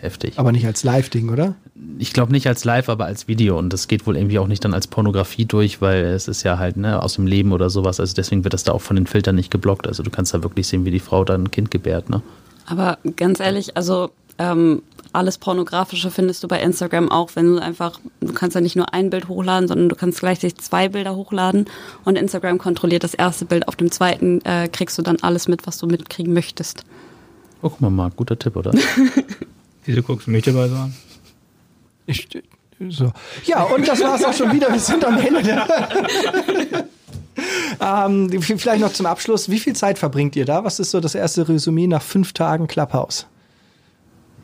heftig. 0.00 0.38
Aber 0.38 0.52
nicht 0.52 0.64
als 0.64 0.84
Live-Ding, 0.84 1.28
oder? 1.28 1.54
Ich 1.98 2.14
glaube 2.14 2.32
nicht 2.32 2.46
als 2.46 2.64
Live, 2.64 2.88
aber 2.88 3.04
als 3.04 3.28
Video. 3.28 3.58
Und 3.58 3.74
das 3.74 3.88
geht 3.88 4.06
wohl 4.06 4.16
irgendwie 4.16 4.38
auch 4.38 4.46
nicht 4.46 4.64
dann 4.64 4.72
als 4.72 4.86
Pornografie 4.86 5.44
durch, 5.44 5.82
weil 5.82 6.02
es 6.02 6.28
ist 6.28 6.44
ja 6.44 6.56
halt 6.56 6.78
ne, 6.78 7.02
aus 7.02 7.16
dem 7.16 7.26
Leben 7.26 7.52
oder 7.52 7.68
sowas. 7.68 8.00
Also 8.00 8.14
deswegen 8.14 8.44
wird 8.44 8.54
das 8.54 8.64
da 8.64 8.72
auch 8.72 8.80
von 8.80 8.96
den 8.96 9.06
Filtern 9.06 9.34
nicht 9.34 9.50
geblockt. 9.50 9.86
Also 9.86 10.02
du 10.02 10.08
kannst 10.08 10.32
da 10.32 10.42
wirklich 10.42 10.66
sehen, 10.66 10.86
wie 10.86 10.90
die 10.90 10.98
Frau 10.98 11.26
dann 11.26 11.42
ein 11.42 11.50
Kind 11.50 11.70
gebärt. 11.70 12.08
Ne? 12.08 12.22
Aber 12.64 12.96
ganz 13.16 13.38
ehrlich, 13.38 13.76
also 13.76 14.12
ähm, 14.38 14.82
alles 15.12 15.38
Pornografische 15.38 16.10
findest 16.10 16.42
du 16.42 16.48
bei 16.48 16.60
Instagram 16.60 17.10
auch, 17.10 17.30
wenn 17.34 17.46
du 17.54 17.62
einfach, 17.62 18.00
du 18.20 18.32
kannst 18.32 18.54
ja 18.54 18.60
nicht 18.60 18.76
nur 18.76 18.92
ein 18.92 19.10
Bild 19.10 19.28
hochladen, 19.28 19.68
sondern 19.68 19.88
du 19.88 19.94
kannst 19.94 20.20
gleichzeitig 20.20 20.58
zwei 20.58 20.88
Bilder 20.88 21.16
hochladen 21.16 21.66
und 22.04 22.16
Instagram 22.16 22.58
kontrolliert 22.58 23.04
das 23.04 23.14
erste 23.14 23.44
Bild. 23.44 23.68
Auf 23.68 23.76
dem 23.76 23.90
zweiten 23.90 24.40
äh, 24.44 24.68
kriegst 24.68 24.98
du 24.98 25.02
dann 25.02 25.16
alles 25.22 25.48
mit, 25.48 25.66
was 25.66 25.78
du 25.78 25.86
mitkriegen 25.86 26.32
möchtest. 26.32 26.84
Oh, 27.62 27.70
guck 27.70 27.80
mal, 27.80 27.90
Marc, 27.90 28.16
guter 28.16 28.38
Tipp, 28.38 28.56
oder? 28.56 28.72
Wieso 29.84 30.02
guckst 30.02 30.26
du 30.26 30.30
mich 30.30 30.44
dabei 30.44 30.68
so 30.68 30.74
an? 30.76 30.94
Ich, 32.06 32.28
so. 32.88 33.12
Ja, 33.44 33.64
und 33.64 33.86
das 33.86 34.00
war's 34.00 34.24
auch 34.24 34.32
schon 34.32 34.52
wieder. 34.52 34.72
Wir 34.72 34.78
sind 34.78 35.04
am 35.04 35.18
Ende. 35.18 35.40
ähm, 37.80 38.42
vielleicht 38.42 38.80
noch 38.80 38.92
zum 38.92 39.06
Abschluss. 39.06 39.48
Wie 39.48 39.58
viel 39.58 39.74
Zeit 39.74 39.98
verbringt 39.98 40.36
ihr 40.36 40.44
da? 40.44 40.62
Was 40.64 40.78
ist 40.78 40.92
so 40.92 41.00
das 41.00 41.14
erste 41.14 41.48
Resümee 41.48 41.86
nach 41.86 42.02
fünf 42.02 42.32
Tagen 42.32 42.68
Clubhouse? 42.68 43.26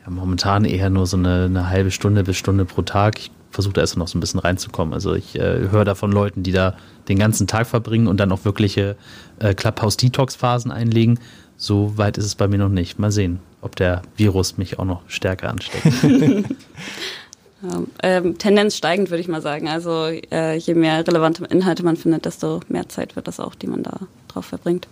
Ja, 0.04 0.10
momentan 0.10 0.64
eher 0.64 0.90
nur 0.90 1.06
so 1.06 1.16
eine, 1.16 1.44
eine 1.44 1.70
halbe 1.70 1.90
Stunde 1.90 2.24
bis 2.24 2.36
Stunde 2.36 2.64
pro 2.64 2.82
Tag. 2.82 3.18
Ich 3.18 3.30
versuche 3.50 3.74
da 3.74 3.80
erst 3.80 3.96
noch 3.96 4.08
so 4.08 4.18
ein 4.18 4.20
bisschen 4.20 4.40
reinzukommen. 4.40 4.92
Also 4.92 5.14
ich 5.14 5.36
äh, 5.36 5.68
höre 5.70 5.84
da 5.84 5.94
von 5.94 6.12
Leuten, 6.12 6.42
die 6.42 6.52
da 6.52 6.76
den 7.08 7.18
ganzen 7.18 7.46
Tag 7.46 7.66
verbringen 7.66 8.06
und 8.06 8.18
dann 8.18 8.32
auch 8.32 8.44
wirkliche 8.44 8.96
äh, 9.38 9.54
Clubhouse-Detox-Phasen 9.54 10.70
einlegen. 10.70 11.20
So 11.56 11.96
weit 11.96 12.18
ist 12.18 12.26
es 12.26 12.34
bei 12.34 12.48
mir 12.48 12.58
noch 12.58 12.68
nicht. 12.68 12.98
Mal 12.98 13.12
sehen, 13.12 13.38
ob 13.62 13.76
der 13.76 14.02
Virus 14.16 14.58
mich 14.58 14.78
auch 14.78 14.84
noch 14.84 15.02
stärker 15.08 15.50
ansteckt. 15.50 15.86
ähm, 18.02 18.38
Tendenz 18.38 18.76
steigend, 18.76 19.10
würde 19.10 19.20
ich 19.20 19.28
mal 19.28 19.40
sagen. 19.40 19.68
Also 19.68 20.06
äh, 20.30 20.56
je 20.56 20.74
mehr 20.74 21.06
relevante 21.06 21.44
Inhalte 21.44 21.84
man 21.84 21.96
findet, 21.96 22.24
desto 22.24 22.60
mehr 22.68 22.88
Zeit 22.88 23.16
wird 23.16 23.28
das 23.28 23.40
auch, 23.40 23.54
die 23.54 23.68
man 23.68 23.82
da 23.82 24.00
drauf 24.28 24.46
verbringt. 24.46 24.88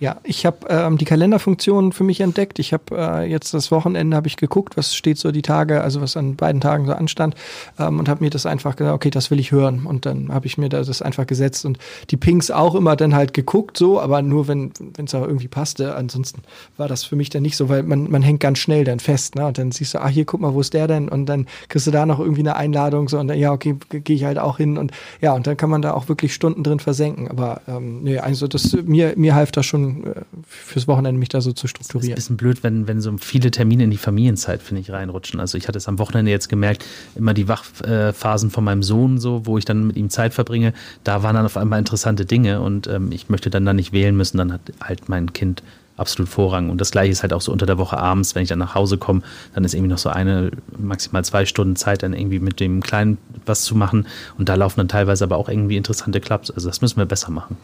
Ja, 0.00 0.16
ich 0.24 0.44
habe 0.44 0.66
ähm, 0.68 0.98
die 0.98 1.04
Kalenderfunktion 1.04 1.92
für 1.92 2.02
mich 2.02 2.20
entdeckt. 2.20 2.58
Ich 2.58 2.72
habe 2.72 2.84
äh, 2.96 3.30
jetzt 3.30 3.54
das 3.54 3.70
Wochenende 3.70 4.16
habe 4.16 4.26
ich 4.26 4.36
geguckt, 4.36 4.76
was 4.76 4.94
steht 4.94 5.18
so 5.18 5.30
die 5.30 5.42
Tage, 5.42 5.82
also 5.82 6.00
was 6.00 6.16
an 6.16 6.34
beiden 6.34 6.60
Tagen 6.60 6.86
so 6.86 6.92
anstand 6.92 7.36
ähm, 7.78 8.00
und 8.00 8.08
habe 8.08 8.24
mir 8.24 8.30
das 8.30 8.44
einfach 8.44 8.74
gesagt, 8.74 8.94
okay, 8.94 9.10
das 9.10 9.30
will 9.30 9.38
ich 9.38 9.52
hören 9.52 9.86
und 9.86 10.04
dann 10.04 10.32
habe 10.32 10.46
ich 10.46 10.58
mir 10.58 10.68
das 10.68 11.00
einfach 11.00 11.26
gesetzt 11.26 11.64
und 11.64 11.78
die 12.10 12.16
Pings 12.16 12.50
auch 12.50 12.74
immer 12.74 12.96
dann 12.96 13.14
halt 13.14 13.34
geguckt 13.34 13.78
so, 13.78 14.00
aber 14.00 14.20
nur 14.20 14.48
wenn 14.48 14.72
wenn 14.96 15.04
es 15.04 15.14
auch 15.14 15.22
irgendwie 15.22 15.48
passte. 15.48 15.94
Ansonsten 15.94 16.42
war 16.76 16.88
das 16.88 17.04
für 17.04 17.14
mich 17.14 17.30
dann 17.30 17.42
nicht 17.42 17.56
so, 17.56 17.68
weil 17.68 17.84
man 17.84 18.10
man 18.10 18.22
hängt 18.22 18.40
ganz 18.40 18.58
schnell 18.58 18.84
dann 18.84 18.98
fest, 18.98 19.36
ne? 19.36 19.46
Und 19.46 19.58
dann 19.58 19.70
siehst 19.70 19.94
du, 19.94 20.00
ah 20.00 20.08
hier 20.08 20.24
guck 20.24 20.40
mal, 20.40 20.54
wo 20.54 20.60
ist 20.60 20.74
der 20.74 20.88
denn? 20.88 21.08
Und 21.08 21.26
dann 21.26 21.46
kriegst 21.68 21.86
du 21.86 21.92
da 21.92 22.04
noch 22.04 22.18
irgendwie 22.18 22.40
eine 22.40 22.56
Einladung 22.56 23.08
so 23.08 23.18
und 23.18 23.28
dann 23.28 23.38
ja 23.38 23.52
okay, 23.52 23.76
gehe 23.90 24.16
ich 24.16 24.24
halt 24.24 24.38
auch 24.38 24.56
hin 24.56 24.76
und 24.76 24.90
ja 25.20 25.34
und 25.34 25.46
dann 25.46 25.56
kann 25.56 25.70
man 25.70 25.82
da 25.82 25.94
auch 25.94 26.08
wirklich 26.08 26.34
Stunden 26.34 26.64
drin 26.64 26.80
versenken. 26.80 27.28
Aber 27.28 27.60
ähm, 27.68 28.02
nee, 28.02 28.18
also 28.18 28.48
das 28.48 28.76
mir 28.84 29.14
mir 29.16 29.36
half 29.36 29.52
das 29.52 29.64
schon 29.66 29.83
äh, 29.88 30.22
fürs 30.46 30.88
Wochenende 30.88 31.18
mich 31.18 31.28
da 31.28 31.40
so 31.40 31.52
zu 31.52 31.66
strukturieren. 31.66 32.14
Das 32.14 32.24
ist 32.24 32.30
ein 32.30 32.36
bisschen 32.36 32.36
blöd, 32.36 32.62
wenn, 32.62 32.88
wenn 32.88 33.00
so 33.00 33.16
viele 33.18 33.50
Termine 33.50 33.84
in 33.84 33.90
die 33.90 33.96
Familienzeit, 33.96 34.62
finde 34.62 34.80
ich, 34.80 34.90
reinrutschen. 34.90 35.40
Also 35.40 35.58
ich 35.58 35.68
hatte 35.68 35.78
es 35.78 35.88
am 35.88 35.98
Wochenende 35.98 36.30
jetzt 36.30 36.48
gemerkt, 36.48 36.84
immer 37.14 37.34
die 37.34 37.48
Wachphasen 37.48 38.50
von 38.50 38.64
meinem 38.64 38.82
Sohn, 38.82 39.18
so, 39.18 39.46
wo 39.46 39.58
ich 39.58 39.64
dann 39.64 39.86
mit 39.86 39.96
ihm 39.96 40.10
Zeit 40.10 40.34
verbringe, 40.34 40.72
da 41.04 41.22
waren 41.22 41.34
dann 41.34 41.46
auf 41.46 41.56
einmal 41.56 41.78
interessante 41.78 42.26
Dinge 42.26 42.60
und 42.60 42.86
ähm, 42.86 43.12
ich 43.12 43.28
möchte 43.28 43.50
dann 43.50 43.64
da 43.64 43.72
nicht 43.72 43.92
wählen 43.92 44.16
müssen, 44.16 44.38
dann 44.38 44.52
hat 44.52 44.60
halt 44.80 45.08
mein 45.08 45.32
Kind 45.32 45.62
absolut 45.96 46.28
Vorrang. 46.28 46.70
Und 46.70 46.80
das 46.80 46.90
gleiche 46.90 47.12
ist 47.12 47.22
halt 47.22 47.32
auch 47.32 47.40
so 47.40 47.52
unter 47.52 47.66
der 47.66 47.78
Woche 47.78 47.98
abends, 47.98 48.34
wenn 48.34 48.42
ich 48.42 48.48
dann 48.48 48.58
nach 48.58 48.74
Hause 48.74 48.98
komme, 48.98 49.22
dann 49.54 49.64
ist 49.64 49.74
irgendwie 49.74 49.90
noch 49.90 49.98
so 49.98 50.08
eine, 50.08 50.50
maximal 50.76 51.24
zwei 51.24 51.46
Stunden 51.46 51.76
Zeit, 51.76 52.02
dann 52.02 52.14
irgendwie 52.14 52.40
mit 52.40 52.60
dem 52.60 52.82
Kleinen 52.82 53.18
was 53.46 53.62
zu 53.62 53.74
machen. 53.76 54.06
Und 54.38 54.48
da 54.48 54.54
laufen 54.54 54.80
dann 54.80 54.88
teilweise 54.88 55.24
aber 55.24 55.36
auch 55.36 55.48
irgendwie 55.48 55.76
interessante 55.76 56.20
Clubs. 56.20 56.50
Also 56.50 56.68
das 56.68 56.80
müssen 56.80 56.96
wir 56.96 57.06
besser 57.06 57.30
machen. 57.30 57.56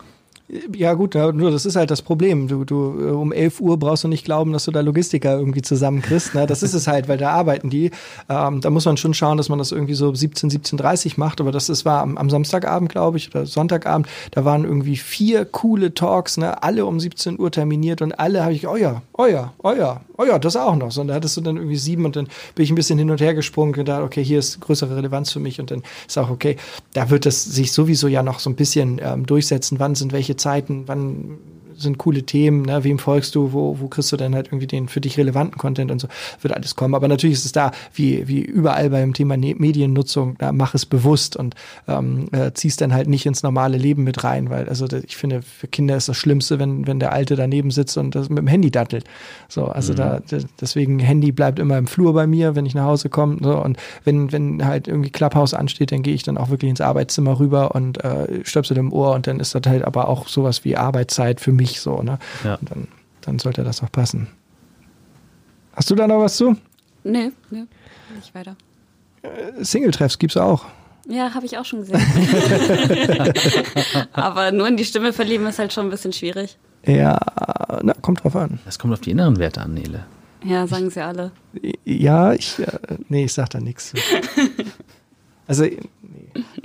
Ja 0.74 0.94
gut, 0.94 1.14
nur 1.14 1.50
das 1.50 1.64
ist 1.64 1.76
halt 1.76 1.90
das 1.90 2.02
Problem. 2.02 2.48
Du, 2.48 2.64
du 2.64 2.98
äh, 2.98 3.10
um 3.10 3.32
11 3.32 3.60
Uhr 3.60 3.78
brauchst 3.78 4.02
du 4.02 4.08
nicht 4.08 4.24
glauben, 4.24 4.52
dass 4.52 4.64
du 4.64 4.72
da 4.72 4.80
Logistiker 4.80 5.38
irgendwie 5.38 5.62
zusammenkriegst. 5.62 6.34
Ne? 6.34 6.46
Das 6.46 6.62
ist 6.62 6.74
es 6.74 6.88
halt, 6.88 7.08
weil 7.08 7.18
da 7.18 7.30
arbeiten 7.30 7.70
die. 7.70 7.90
Ähm, 8.28 8.60
da 8.60 8.70
muss 8.70 8.84
man 8.84 8.96
schon 8.96 9.14
schauen, 9.14 9.36
dass 9.36 9.48
man 9.48 9.58
das 9.58 9.70
irgendwie 9.70 9.94
so 9.94 10.12
17, 10.12 10.50
17.30 10.50 11.14
macht. 11.16 11.40
Aber 11.40 11.52
das 11.52 11.68
ist, 11.68 11.84
war 11.84 12.02
am, 12.02 12.16
am 12.16 12.30
Samstagabend, 12.30 12.90
glaube 12.90 13.18
ich, 13.18 13.30
oder 13.30 13.46
Sonntagabend. 13.46 14.08
Da 14.32 14.44
waren 14.44 14.64
irgendwie 14.64 14.96
vier 14.96 15.44
coole 15.44 15.94
Talks, 15.94 16.36
ne? 16.36 16.62
alle 16.62 16.84
um 16.84 16.98
17 16.98 17.38
Uhr 17.38 17.52
terminiert 17.52 18.02
und 18.02 18.18
alle 18.18 18.42
habe 18.42 18.52
ich, 18.52 18.66
oh 18.66 18.76
ja, 18.76 19.02
oh 19.12 19.26
ja, 19.26 19.52
oh 20.20 20.24
ja, 20.24 20.38
das 20.38 20.56
auch 20.56 20.76
noch. 20.76 20.90
So, 20.90 21.00
und 21.00 21.08
da 21.08 21.14
hattest 21.14 21.36
du 21.36 21.40
dann 21.40 21.56
irgendwie 21.56 21.76
sieben 21.76 22.04
und 22.04 22.16
dann 22.16 22.28
bin 22.54 22.64
ich 22.64 22.70
ein 22.70 22.74
bisschen 22.74 22.98
hin 22.98 23.10
und 23.10 23.20
her 23.20 23.34
gesprungen 23.34 23.74
und 23.74 23.88
da, 23.88 24.02
okay, 24.04 24.22
hier 24.22 24.38
ist 24.38 24.60
größere 24.60 24.96
Relevanz 24.96 25.32
für 25.32 25.40
mich 25.40 25.60
und 25.60 25.70
dann 25.70 25.82
ist 26.06 26.18
auch 26.18 26.30
okay. 26.30 26.56
Da 26.92 27.10
wird 27.10 27.26
es 27.26 27.42
sich 27.42 27.72
sowieso 27.72 28.06
ja 28.06 28.22
noch 28.22 28.38
so 28.38 28.50
ein 28.50 28.56
bisschen 28.56 29.00
ähm, 29.02 29.24
durchsetzen, 29.24 29.80
wann 29.80 29.94
sind 29.94 30.12
welche 30.12 30.36
Zeiten, 30.36 30.84
wann 30.86 31.38
sind 31.80 31.98
coole 31.98 32.22
Themen, 32.22 32.62
ne? 32.62 32.84
wem 32.84 32.98
folgst 32.98 33.34
du, 33.34 33.52
wo, 33.52 33.78
wo 33.80 33.88
kriegst 33.88 34.12
du 34.12 34.16
denn 34.16 34.34
halt 34.34 34.48
irgendwie 34.48 34.66
den 34.66 34.88
für 34.88 35.00
dich 35.00 35.18
relevanten 35.18 35.58
Content 35.58 35.90
und 35.90 36.00
so, 36.00 36.08
wird 36.40 36.54
alles 36.54 36.76
kommen. 36.76 36.94
Aber 36.94 37.08
natürlich 37.08 37.36
ist 37.36 37.44
es 37.44 37.52
da, 37.52 37.72
wie, 37.94 38.28
wie 38.28 38.40
überall 38.40 38.90
beim 38.90 39.14
Thema 39.14 39.36
ne 39.36 39.54
Mediennutzung, 39.56 40.36
da 40.38 40.52
mach 40.52 40.74
es 40.74 40.86
bewusst 40.86 41.36
und 41.36 41.54
ähm, 41.88 42.28
äh, 42.32 42.52
ziehst 42.52 42.80
dann 42.80 42.94
halt 42.94 43.08
nicht 43.08 43.26
ins 43.26 43.42
normale 43.42 43.78
Leben 43.78 44.04
mit 44.04 44.24
rein, 44.24 44.50
weil 44.50 44.68
also 44.68 44.86
ich 45.04 45.16
finde, 45.16 45.42
für 45.42 45.68
Kinder 45.68 45.96
ist 45.96 46.08
das 46.08 46.16
Schlimmste, 46.16 46.58
wenn, 46.58 46.86
wenn 46.86 47.00
der 47.00 47.12
Alte 47.12 47.36
daneben 47.36 47.70
sitzt 47.70 47.96
und 47.96 48.14
das 48.14 48.28
mit 48.28 48.38
dem 48.38 48.46
Handy 48.46 48.70
dattelt. 48.70 49.04
So, 49.48 49.66
also 49.66 49.92
mhm. 49.92 49.96
da, 49.96 50.20
deswegen 50.60 50.98
Handy 50.98 51.32
bleibt 51.32 51.58
immer 51.58 51.78
im 51.78 51.86
Flur 51.86 52.12
bei 52.14 52.26
mir, 52.26 52.54
wenn 52.56 52.66
ich 52.66 52.74
nach 52.74 52.84
Hause 52.84 53.08
komme. 53.08 53.38
So, 53.40 53.62
und 53.62 53.78
wenn, 54.04 54.32
wenn 54.32 54.64
halt 54.64 54.88
irgendwie 54.88 55.10
Clubhouse 55.10 55.54
ansteht, 55.54 55.92
dann 55.92 56.02
gehe 56.02 56.14
ich 56.14 56.22
dann 56.22 56.38
auch 56.38 56.50
wirklich 56.50 56.70
ins 56.70 56.80
Arbeitszimmer 56.80 57.38
rüber 57.38 57.74
und 57.74 58.02
äh, 58.04 58.44
Stöpsel 58.44 58.76
im 58.76 58.92
Ohr 58.92 59.14
und 59.14 59.26
dann 59.26 59.40
ist 59.40 59.54
das 59.54 59.62
halt 59.66 59.84
aber 59.84 60.08
auch 60.08 60.28
sowas 60.28 60.64
wie 60.64 60.76
Arbeitszeit 60.76 61.40
für 61.40 61.52
mich 61.52 61.69
so, 61.78 62.02
ne? 62.02 62.18
Ja. 62.42 62.54
Und 62.54 62.70
dann, 62.70 62.88
dann 63.20 63.38
sollte 63.38 63.62
das 63.62 63.82
auch 63.82 63.92
passen. 63.92 64.28
Hast 65.74 65.90
du 65.90 65.94
da 65.94 66.06
noch 66.06 66.20
was 66.20 66.36
zu? 66.36 66.56
Nee, 67.04 67.30
nee, 67.50 67.64
nicht 68.14 68.34
weiter. 68.34 68.56
Äh, 69.22 69.62
Single-Treffs 69.62 70.18
gibt's 70.18 70.36
auch. 70.36 70.64
Ja, 71.06 71.34
habe 71.34 71.44
ich 71.44 71.58
auch 71.58 71.64
schon 71.64 71.80
gesehen. 71.80 72.00
Aber 74.12 74.52
nur 74.52 74.68
in 74.68 74.76
die 74.76 74.84
Stimme 74.84 75.12
verlieben 75.12 75.46
ist 75.46 75.58
halt 75.58 75.72
schon 75.72 75.86
ein 75.86 75.90
bisschen 75.90 76.12
schwierig. 76.12 76.56
Ja, 76.86 77.18
na, 77.82 77.94
kommt 77.94 78.22
drauf 78.22 78.36
an. 78.36 78.58
Das 78.64 78.78
kommt 78.78 78.92
auf 78.92 79.00
die 79.00 79.10
inneren 79.10 79.38
Werte 79.38 79.60
an, 79.60 79.74
Nele. 79.74 80.06
Ja, 80.44 80.66
sagen 80.66 80.90
sie 80.90 81.04
alle. 81.04 81.32
Ja, 81.84 82.32
ich, 82.32 82.58
äh, 82.58 82.66
nee, 83.08 83.24
ich 83.24 83.32
sag 83.32 83.50
da 83.50 83.60
nichts. 83.60 83.92
Also, 85.46 85.64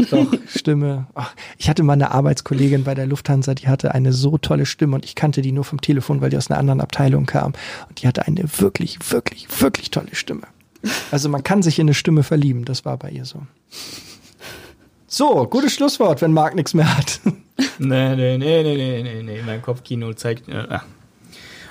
doch, 0.10 0.34
Stimme. 0.48 1.08
Ach, 1.16 1.34
ich 1.58 1.70
hatte 1.70 1.84
mal 1.84 1.94
eine 1.94 2.12
Arbeitskollegin 2.12 2.84
bei 2.84 2.96
der 2.96 3.08
Lufthansa, 3.08 3.54
die 3.54 3.68
hatte 3.68 3.94
eine 3.94 4.14
so 4.14 4.38
tolle 4.38 4.66
Stimme 4.66 4.96
und 4.96 5.06
ich 5.06 5.16
kannte 5.16 5.42
die 5.42 5.52
nur 5.52 5.64
vom 5.64 5.82
Telefon, 5.82 6.22
weil 6.22 6.30
die 6.30 6.38
aus 6.38 6.50
einer 6.50 6.60
anderen 6.60 6.82
Abteilung 6.82 7.26
kam. 7.26 7.54
Und 7.90 8.02
die 8.02 8.08
hatte 8.08 8.28
eine 8.28 8.44
wirklich, 8.60 9.00
wirklich, 9.10 9.48
wirklich 9.62 9.92
tolle 9.92 10.14
Stimme. 10.16 10.44
Also 11.12 11.30
man 11.30 11.44
kann 11.44 11.64
sich 11.64 11.80
in 11.80 11.88
eine 11.88 11.94
Stimme 11.94 12.24
verlieben, 12.24 12.66
das 12.66 12.86
war 12.86 12.98
bei 12.98 13.10
ihr 13.10 13.26
so. 13.26 13.42
So, 15.08 15.48
gutes 15.48 15.74
Schlusswort, 15.74 16.22
wenn 16.22 16.34
Marc 16.34 16.56
nichts 16.56 16.74
mehr 16.74 16.98
hat. 16.98 17.20
Nee, 17.80 18.16
nee, 18.18 18.38
nee, 18.38 18.64
nee, 18.64 18.76
nee, 18.76 19.04
nee, 19.04 19.24
nee. 19.24 19.42
Mein 19.46 19.62
Kopfkino 19.62 20.12
zeigt. 20.14 20.50
Äh, 20.50 20.80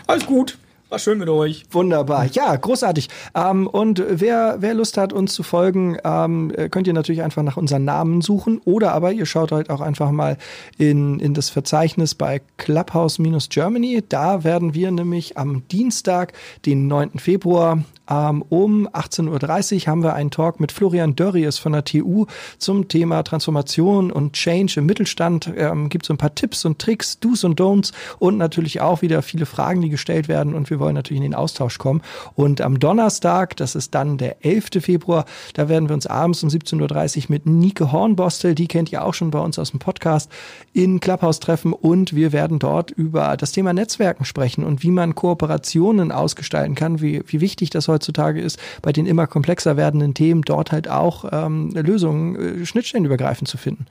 alles 0.07 0.25
gut. 0.25 0.57
War 0.94 1.00
schön 1.00 1.18
mit 1.18 1.28
euch. 1.28 1.64
Wunderbar. 1.72 2.26
Ja, 2.26 2.54
großartig. 2.54 3.09
Ähm, 3.35 3.66
und 3.66 4.00
wer, 4.09 4.59
wer 4.61 4.74
Lust 4.74 4.96
hat, 4.96 5.12
uns 5.12 5.35
zu 5.35 5.42
folgen, 5.42 5.96
ähm, 6.04 6.52
könnt 6.70 6.87
ihr 6.87 6.92
natürlich 6.92 7.22
einfach 7.22 7.42
nach 7.42 7.57
unseren 7.57 7.85
Namen 7.85 8.20
suchen. 8.20 8.61
Oder 8.64 8.92
aber 8.92 9.11
ihr 9.11 9.26
schaut 9.26 9.50
halt 9.50 9.70
auch 9.70 9.80
einfach 9.80 10.12
mal 10.12 10.37
in, 10.78 11.18
in 11.18 11.35
das 11.35 11.50
Verzeichnis 11.50 12.14
bei 12.14 12.42
Clubhouse-Germany. 12.59 14.04
Da 14.09 14.44
werden 14.44 14.74
wir 14.74 14.92
nämlich 14.92 15.37
am 15.37 15.66
Dienstag, 15.66 16.33
den 16.64 16.87
9. 16.87 17.18
Februar, 17.18 17.83
um 18.07 18.87
18.30 18.88 19.75
Uhr 19.75 19.87
haben 19.87 20.03
wir 20.03 20.12
einen 20.12 20.31
Talk 20.31 20.61
mit 20.61 20.73
Florian 20.73 21.17
Dörries 21.17 21.59
von 21.59 21.73
der 21.73 21.85
TU 21.85 22.27
zum 22.59 22.88
Thema 22.88 23.23
Transformation 23.23 24.12
und 24.12 24.35
Change 24.35 24.75
im 24.81 24.87
Mittelstand. 24.87 25.51
Ähm, 25.57 25.88
gibt 25.88 26.05
so 26.05 26.12
ein 26.12 26.19
paar 26.19 26.35
Tipps 26.35 26.67
und 26.67 26.79
Tricks, 26.79 27.19
Do's 27.19 27.45
und 27.45 27.59
Don'ts 27.59 27.93
und 28.19 28.37
natürlich 28.37 28.83
auch 28.83 29.01
wieder 29.01 29.23
viele 29.23 29.47
Fragen, 29.47 29.81
die 29.81 29.88
gestellt 29.88 30.29
werden 30.29 30.55
und 30.55 30.69
wir 30.69 30.81
wollen 30.81 30.95
natürlich 30.95 31.23
in 31.23 31.31
den 31.31 31.35
Austausch 31.35 31.79
kommen. 31.79 32.03
Und 32.35 32.61
am 32.61 32.79
Donnerstag, 32.79 33.57
das 33.57 33.75
ist 33.75 33.95
dann 33.95 34.19
der 34.19 34.45
11. 34.45 34.83
Februar, 34.83 35.25
da 35.55 35.71
werden 35.71 35.88
wir 35.88 35.95
uns 35.95 36.07
abends 36.07 36.43
um 36.43 36.51
17.30 36.51 37.17
Uhr 37.17 37.25
mit 37.29 37.47
Nike 37.47 37.90
Hornbostel, 37.90 38.55
die 38.55 38.69
kennt 38.69 38.93
ihr 38.93 39.03
auch 39.03 39.14
schon 39.14 39.31
bei 39.31 39.38
uns 39.38 39.59
aus 39.59 39.71
dem 39.71 39.81
Podcast, 39.81 40.31
in 40.75 41.01
Clubhouse 41.01 41.40
treffen 41.40 41.73
und 41.73 42.14
wir 42.14 42.33
werden 42.33 42.59
dort 42.59 42.90
über 42.90 43.38
das 43.38 43.53
Thema 43.53 43.73
Netzwerken 43.73 44.27
sprechen 44.27 44.62
und 44.62 44.83
wie 44.83 44.90
man 44.90 45.14
Kooperationen 45.14 46.12
ausgestalten 46.12 46.75
kann, 46.75 47.01
wie, 47.01 47.23
wie 47.27 47.40
wichtig 47.40 47.71
das 47.71 47.88
heute 47.88 47.93
heutzutage 47.94 48.40
ist, 48.40 48.59
bei 48.83 48.92
den 48.92 49.07
immer 49.07 49.26
komplexer 49.26 49.76
werdenden 49.76 50.14
Themen 50.14 50.42
dort 50.42 50.72
halt 50.72 50.88
auch 50.88 51.24
ähm, 51.33 51.70
Lösungen 51.70 52.62
äh, 52.62 52.66
schnittstellenübergreifend 52.66 53.48
zu 53.48 53.57
finden. 53.57 53.87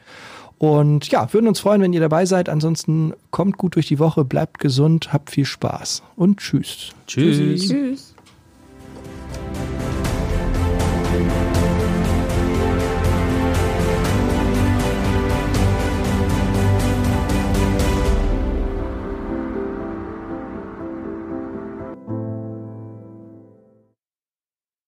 Und 0.58 1.10
ja, 1.10 1.32
würden 1.34 1.48
uns 1.48 1.60
freuen, 1.60 1.82
wenn 1.82 1.92
ihr 1.92 2.00
dabei 2.00 2.26
seid. 2.26 2.48
Ansonsten 2.48 3.14
kommt 3.32 3.58
gut 3.58 3.76
durch 3.76 3.88
die 3.88 4.00
Woche, 4.00 4.24
bleibt 4.24 4.60
gesund, 4.60 5.12
habt 5.12 5.30
viel 5.30 5.46
Spaß 5.46 6.04
und 6.16 6.40
tschüss. 6.40 6.92
Tschüss. 7.08 7.38
tschüss. 7.38 7.68
tschüss. 7.68 8.14